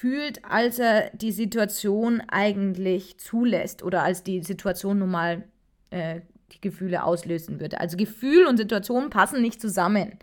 fühlt, 0.00 0.42
als 0.46 0.78
er 0.78 1.10
die 1.10 1.30
Situation 1.30 2.22
eigentlich 2.28 3.18
zulässt 3.18 3.82
oder 3.82 4.02
als 4.02 4.22
die 4.22 4.42
Situation 4.42 4.98
nun 4.98 5.10
mal 5.10 5.44
äh, 5.90 6.22
die 6.52 6.60
Gefühle 6.62 7.04
auslösen 7.04 7.60
würde. 7.60 7.80
Also 7.80 7.98
Gefühl 7.98 8.46
und 8.46 8.56
Situation 8.56 9.10
passen 9.10 9.42
nicht 9.42 9.60
zusammen. 9.60 10.18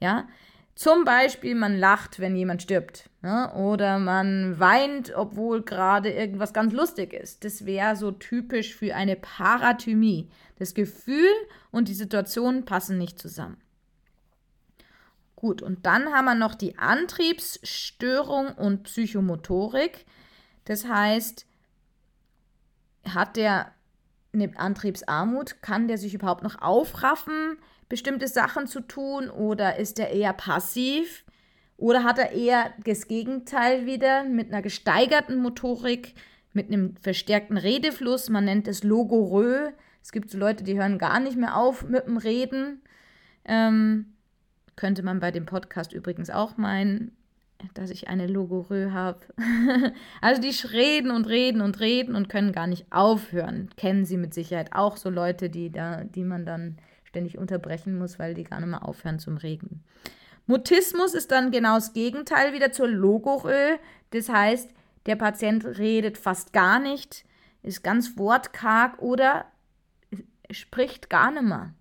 Ja, 0.00 0.26
zum 0.74 1.04
Beispiel, 1.04 1.54
man 1.54 1.76
lacht, 1.76 2.20
wenn 2.20 2.36
jemand 2.36 2.62
stirbt. 2.62 3.10
Ne? 3.20 3.52
Oder 3.54 3.98
man 3.98 4.58
weint, 4.60 5.12
obwohl 5.14 5.62
gerade 5.62 6.10
irgendwas 6.10 6.54
ganz 6.54 6.72
lustig 6.72 7.12
ist. 7.12 7.44
Das 7.44 7.66
wäre 7.66 7.96
so 7.96 8.12
typisch 8.12 8.74
für 8.74 8.94
eine 8.94 9.16
Parathymie. 9.16 10.30
Das 10.58 10.72
Gefühl 10.72 11.34
und 11.70 11.88
die 11.88 11.94
Situation 11.94 12.64
passen 12.64 12.96
nicht 12.96 13.18
zusammen. 13.18 13.58
Gut, 15.40 15.62
und 15.62 15.86
dann 15.86 16.12
haben 16.12 16.24
wir 16.24 16.34
noch 16.34 16.56
die 16.56 16.78
Antriebsstörung 16.78 18.48
und 18.54 18.82
Psychomotorik. 18.82 20.04
Das 20.64 20.88
heißt, 20.88 21.46
hat 23.08 23.36
der 23.36 23.70
eine 24.34 24.58
Antriebsarmut, 24.58 25.62
kann 25.62 25.86
der 25.86 25.96
sich 25.96 26.14
überhaupt 26.14 26.42
noch 26.42 26.60
aufraffen? 26.60 27.56
bestimmte 27.88 28.26
Sachen 28.26 28.66
zu 28.66 28.80
tun 28.80 29.30
oder 29.30 29.78
ist 29.78 30.00
er 30.00 30.10
eher 30.10 30.32
passiv 30.32 31.24
oder 31.76 32.04
hat 32.04 32.18
er 32.18 32.32
eher 32.32 32.72
das 32.84 33.06
Gegenteil 33.06 33.86
wieder 33.86 34.24
mit 34.24 34.52
einer 34.52 34.60
gesteigerten 34.60 35.38
Motorik, 35.40 36.14
mit 36.52 36.66
einem 36.66 36.96
verstärkten 36.96 37.56
Redefluss, 37.56 38.28
man 38.28 38.44
nennt 38.44 38.66
es 38.66 38.82
Logorö. 38.82 39.70
Es 40.02 40.10
gibt 40.10 40.30
so 40.30 40.38
Leute, 40.38 40.64
die 40.64 40.76
hören 40.76 40.98
gar 40.98 41.20
nicht 41.20 41.36
mehr 41.36 41.56
auf 41.56 41.88
mit 41.88 42.06
dem 42.06 42.16
Reden. 42.16 42.82
Ähm, 43.44 44.16
könnte 44.78 45.02
man 45.02 45.20
bei 45.20 45.30
dem 45.30 45.44
Podcast 45.44 45.92
übrigens 45.92 46.30
auch 46.30 46.56
meinen, 46.56 47.12
dass 47.74 47.90
ich 47.90 48.08
eine 48.08 48.28
Logorö 48.28 48.92
habe. 48.92 49.18
also 50.20 50.40
die 50.40 50.54
reden 50.68 51.10
und 51.10 51.26
reden 51.26 51.60
und 51.60 51.80
reden 51.80 52.14
und 52.14 52.28
können 52.28 52.52
gar 52.52 52.68
nicht 52.68 52.86
aufhören. 52.90 53.68
Kennen 53.76 54.04
Sie 54.04 54.16
mit 54.16 54.32
Sicherheit 54.32 54.72
auch 54.72 54.96
so 54.96 55.10
Leute, 55.10 55.50
die 55.50 55.70
da, 55.70 56.04
die 56.04 56.22
man 56.22 56.46
dann 56.46 56.78
ständig 57.04 57.38
unterbrechen 57.38 57.98
muss, 57.98 58.18
weil 58.20 58.34
die 58.34 58.44
gar 58.44 58.60
nicht 58.60 58.68
mehr 58.68 58.86
aufhören 58.86 59.18
zum 59.18 59.36
Regen. 59.36 59.82
Mutismus 60.46 61.12
ist 61.12 61.32
dann 61.32 61.50
genau 61.50 61.74
das 61.74 61.92
Gegenteil 61.92 62.54
wieder 62.54 62.70
zur 62.70 62.88
Logorö. 62.88 63.76
Das 64.10 64.28
heißt, 64.28 64.70
der 65.06 65.16
Patient 65.16 65.64
redet 65.64 66.16
fast 66.16 66.52
gar 66.52 66.78
nicht, 66.78 67.24
ist 67.62 67.82
ganz 67.82 68.16
wortkarg 68.16 69.02
oder 69.02 69.46
spricht 70.50 71.10
gar 71.10 71.32
nicht 71.32 71.42
mehr. 71.42 71.74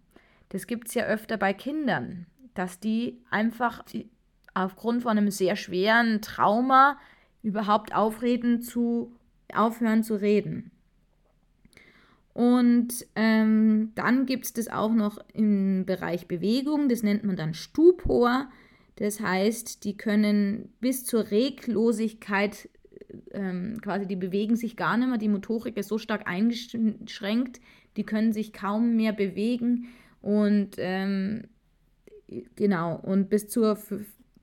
Das 0.50 0.66
gibt 0.66 0.88
es 0.88 0.96
ja 0.96 1.06
öfter 1.06 1.38
bei 1.38 1.54
Kindern, 1.54 2.26
dass 2.58 2.80
die 2.80 3.22
einfach 3.30 3.84
aufgrund 4.54 5.04
von 5.04 5.18
einem 5.18 5.32
sehr 5.32 5.56
schweren 5.56 6.22
Trauma 6.22 6.98
überhaupt 7.44 7.94
aufreden 7.94 8.62
zu, 8.62 9.16
aufhören 9.54 10.04
zu 10.04 10.16
reden. 10.16 10.72
Und 12.34 13.06
ähm, 13.16 13.92
dann 13.96 14.26
gibt 14.26 14.46
es 14.46 14.54
das 14.54 14.68
auch 14.68 14.94
noch 14.94 15.18
im 15.34 15.86
Bereich 15.86 16.28
Bewegung, 16.28 16.90
das 16.90 17.04
nennt 17.04 17.24
man 17.24 17.36
dann 17.36 17.54
Stupor. 17.54 18.50
Das 18.98 19.20
heißt, 19.20 19.84
die 19.84 19.98
können 19.98 20.70
bis 20.80 21.06
zur 21.06 21.32
Reglosigkeit 21.32 22.70
ähm, 23.32 23.80
quasi, 23.82 24.08
die 24.08 24.16
bewegen 24.16 24.56
sich 24.56 24.76
gar 24.76 24.98
nicht 24.98 25.08
mehr, 25.08 25.18
die 25.18 25.30
Motorik 25.30 25.78
ist 25.78 25.90
so 25.90 25.98
stark 25.98 26.28
eingeschränkt, 26.28 27.60
die 27.96 28.04
können 28.04 28.34
sich 28.34 28.54
kaum 28.54 28.96
mehr 28.96 29.14
bewegen 29.14 29.88
und 30.22 30.76
ähm, 30.78 31.44
genau, 32.56 32.96
und 32.96 33.30
bis 33.30 33.48
zur 33.48 33.78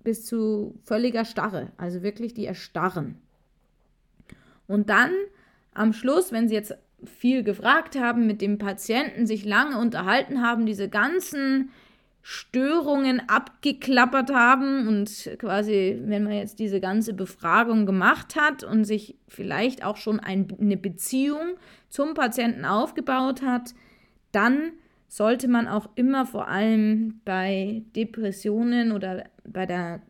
bis 0.04 0.24
zu 0.26 0.78
völliger 0.84 1.24
Starre, 1.24 1.72
also 1.78 2.02
wirklich 2.02 2.34
die 2.34 2.44
erstarren. 2.44 3.16
Und 4.66 4.90
dann 4.90 5.10
am 5.72 5.92
Schluss, 5.92 6.30
wenn 6.30 6.46
sie 6.46 6.54
jetzt 6.54 6.76
viel 7.04 7.42
gefragt 7.42 7.98
haben, 7.98 8.26
mit 8.26 8.40
dem 8.40 8.58
Patienten 8.58 9.26
sich 9.26 9.44
lange 9.44 9.78
unterhalten 9.78 10.42
haben, 10.42 10.66
diese 10.66 10.88
ganzen 10.88 11.70
Störungen 12.22 13.20
abgeklappert 13.28 14.32
haben 14.32 14.88
und 14.88 15.30
quasi, 15.38 16.00
wenn 16.04 16.24
man 16.24 16.32
jetzt 16.32 16.58
diese 16.58 16.80
ganze 16.80 17.12
Befragung 17.12 17.84
gemacht 17.84 18.36
hat 18.36 18.64
und 18.64 18.84
sich 18.84 19.16
vielleicht 19.28 19.84
auch 19.84 19.98
schon 19.98 20.20
ein, 20.20 20.48
eine 20.58 20.78
Beziehung 20.78 21.56
zum 21.90 22.14
Patienten 22.14 22.64
aufgebaut 22.64 23.42
hat, 23.42 23.74
dann 24.32 24.72
sollte 25.14 25.46
man 25.46 25.68
auch 25.68 25.88
immer 25.94 26.26
vor 26.26 26.48
allem 26.48 27.20
bei 27.24 27.84
Depressionen 27.94 28.90
oder 28.90 29.22
bei 29.46 29.64
der 29.64 30.02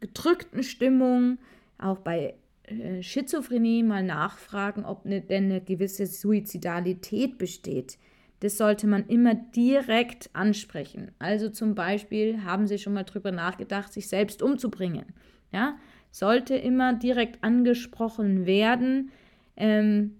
gedrückten 0.00 0.64
Stimmung, 0.64 1.38
auch 1.78 1.98
bei 1.98 2.34
äh, 2.64 3.00
Schizophrenie 3.00 3.84
mal 3.84 4.02
nachfragen, 4.02 4.84
ob 4.84 5.04
ne, 5.04 5.20
denn 5.20 5.44
eine 5.44 5.60
gewisse 5.60 6.06
Suizidalität 6.06 7.38
besteht. 7.38 7.98
Das 8.40 8.58
sollte 8.58 8.88
man 8.88 9.06
immer 9.06 9.36
direkt 9.36 10.28
ansprechen. 10.32 11.12
Also 11.20 11.50
zum 11.50 11.76
Beispiel 11.76 12.42
haben 12.42 12.66
Sie 12.66 12.78
schon 12.78 12.94
mal 12.94 13.04
drüber 13.04 13.30
nachgedacht, 13.30 13.92
sich 13.92 14.08
selbst 14.08 14.42
umzubringen. 14.42 15.04
Ja, 15.52 15.78
sollte 16.10 16.56
immer 16.56 16.94
direkt 16.94 17.44
angesprochen 17.44 18.44
werden, 18.44 19.12
ähm, 19.56 20.16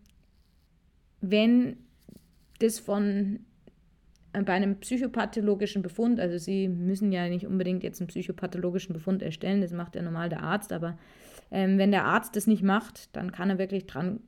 wenn 1.20 1.78
das 2.60 2.78
von 2.78 3.40
bei 4.32 4.52
einem 4.52 4.76
psychopathologischen 4.80 5.82
Befund, 5.82 6.20
also 6.20 6.38
Sie 6.38 6.68
müssen 6.68 7.12
ja 7.12 7.28
nicht 7.28 7.46
unbedingt 7.46 7.82
jetzt 7.82 8.00
einen 8.00 8.08
psychopathologischen 8.08 8.92
Befund 8.92 9.22
erstellen, 9.22 9.60
das 9.60 9.72
macht 9.72 9.94
ja 9.96 10.02
normal 10.02 10.28
der 10.28 10.42
Arzt, 10.42 10.72
aber 10.72 10.98
ähm, 11.50 11.78
wenn 11.78 11.90
der 11.90 12.04
Arzt 12.04 12.36
das 12.36 12.46
nicht 12.46 12.62
macht, 12.62 13.14
dann 13.16 13.32
kann 13.32 13.50
er 13.50 13.58
wirklich 13.58 13.86
dran, 13.86 14.20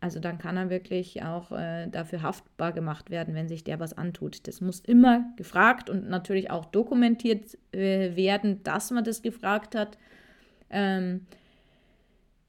also 0.00 0.18
dann 0.18 0.38
kann 0.38 0.56
er 0.56 0.70
wirklich 0.70 1.22
auch 1.22 1.52
äh, 1.52 1.86
dafür 1.88 2.22
haftbar 2.22 2.72
gemacht 2.72 3.10
werden, 3.10 3.34
wenn 3.34 3.48
sich 3.48 3.64
der 3.64 3.80
was 3.80 3.96
antut. 3.96 4.46
Das 4.48 4.60
muss 4.60 4.80
immer 4.80 5.24
gefragt 5.36 5.88
und 5.88 6.08
natürlich 6.08 6.50
auch 6.50 6.64
dokumentiert 6.64 7.56
äh, 7.72 8.16
werden, 8.16 8.62
dass 8.64 8.90
man 8.90 9.04
das 9.04 9.22
gefragt 9.22 9.74
hat. 9.74 9.98
Ähm, 10.68 11.26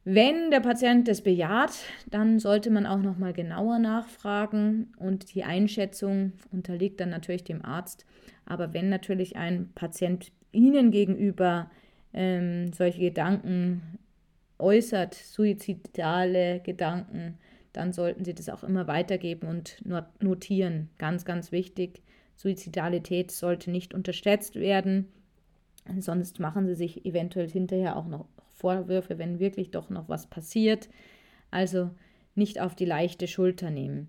wenn 0.07 0.51
der 0.51 0.59
Patient 0.59 1.07
das 1.07 1.21
bejaht, 1.21 1.73
dann 2.11 2.37
sollte 2.37 2.69
man 2.69 2.85
auch 2.85 3.01
noch 3.01 3.17
mal 3.17 3.33
genauer 3.33 3.79
nachfragen 3.79 4.93
und 4.97 5.33
die 5.33 5.43
Einschätzung 5.43 6.33
unterliegt 6.51 6.99
dann 6.99 7.09
natürlich 7.09 7.43
dem 7.43 7.65
Arzt. 7.65 8.05
Aber 8.45 8.71
wenn 8.71 8.89
natürlich 8.89 9.35
ein 9.35 9.71
Patient 9.73 10.31
Ihnen 10.51 10.91
gegenüber 10.91 11.71
ähm, 12.13 12.71
solche 12.71 12.99
Gedanken 12.99 13.81
äußert, 14.59 15.15
suizidale 15.15 16.59
Gedanken, 16.59 17.39
dann 17.73 17.91
sollten 17.91 18.23
Sie 18.23 18.35
das 18.35 18.49
auch 18.49 18.63
immer 18.63 18.85
weitergeben 18.85 19.47
und 19.47 19.83
notieren. 20.21 20.91
Ganz, 20.99 21.25
ganz 21.25 21.51
wichtig. 21.51 22.03
Suizidalität 22.35 23.31
sollte 23.31 23.71
nicht 23.71 23.95
unterschätzt 23.95 24.55
werden, 24.55 25.07
sonst 25.99 26.39
machen 26.39 26.67
Sie 26.67 26.75
sich 26.75 27.05
eventuell 27.05 27.49
hinterher 27.49 27.97
auch 27.97 28.07
noch 28.07 28.27
Vorwürfe, 28.65 29.19
wenn 29.19 29.39
wirklich 29.39 29.69
doch 29.69 29.91
noch 29.91 30.09
was 30.09 30.25
passiert. 30.25 30.89
Also 31.51 31.91
nicht 32.33 32.59
auf 32.59 32.73
die 32.73 32.85
leichte 32.85 33.27
Schulter 33.27 33.69
nehmen. 33.69 34.07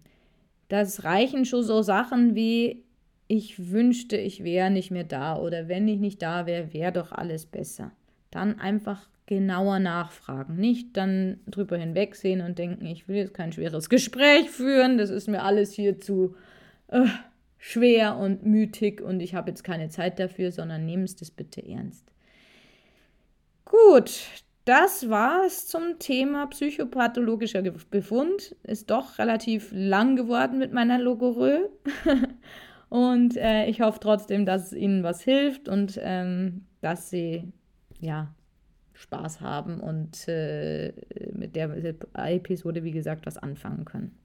Das 0.69 1.05
reichen 1.05 1.45
schon 1.45 1.63
so 1.63 1.83
Sachen 1.83 2.35
wie 2.35 2.83
ich 3.29 3.71
wünschte, 3.71 4.17
ich 4.17 4.45
wäre 4.45 4.71
nicht 4.71 4.91
mehr 4.91 5.05
da 5.05 5.37
oder 5.37 5.69
wenn 5.69 5.87
ich 5.89 5.99
nicht 5.99 6.23
da 6.23 6.47
wäre, 6.47 6.73
wäre 6.73 6.93
doch 6.93 7.13
alles 7.13 7.45
besser. 7.45 7.93
Dann 8.31 8.59
einfach 8.59 9.11
genauer 9.27 9.79
nachfragen, 9.79 10.57
nicht 10.57 10.97
dann 10.97 11.41
drüber 11.47 11.77
hinwegsehen 11.77 12.41
und 12.41 12.59
denken, 12.59 12.87
ich 12.87 13.09
will 13.09 13.17
jetzt 13.17 13.35
kein 13.35 13.53
schweres 13.53 13.91
Gespräch 13.91 14.49
führen, 14.49 14.97
das 14.97 15.11
ist 15.11 15.29
mir 15.29 15.43
alles 15.43 15.73
hier 15.73 15.99
zu 15.99 16.35
äh, 16.89 17.05
schwer 17.59 18.17
und 18.17 18.47
mütig 18.47 19.03
und 19.03 19.21
ich 19.21 19.35
habe 19.35 19.51
jetzt 19.51 19.65
keine 19.65 19.91
Zeit 19.91 20.19
dafür, 20.19 20.51
sondern 20.51 20.87
nehmen 20.87 21.07
Sie 21.07 21.17
das 21.17 21.31
bitte 21.31 21.67
ernst. 21.67 22.11
Gut, 23.67 24.21
das 24.67 25.09
war 25.09 25.45
es 25.47 25.69
zum 25.69 26.01
Thema 26.01 26.47
psychopathologischer 26.49 27.63
Befund. 27.63 28.57
Ist 28.65 28.91
doch 28.91 29.19
relativ 29.19 29.71
lang 29.73 30.17
geworden 30.17 30.59
mit 30.59 30.73
meiner 30.73 30.99
Logorö. 30.99 31.69
und 32.89 33.37
äh, 33.37 33.67
ich 33.67 33.81
hoffe 33.81 34.01
trotzdem, 34.01 34.45
dass 34.45 34.67
es 34.67 34.73
Ihnen 34.73 35.05
was 35.05 35.23
hilft 35.23 35.69
und 35.69 35.99
ähm, 36.03 36.67
dass 36.81 37.11
Sie 37.11 37.53
ja 38.01 38.35
Spaß 38.95 39.41
haben 39.41 39.79
und 39.79 40.27
äh, 40.27 40.93
mit 41.33 41.55
der 41.55 41.71
Episode, 42.15 42.83
wie 42.83 42.91
gesagt, 42.91 43.25
was 43.25 43.39
anfangen 43.39 43.85
können. 43.85 44.19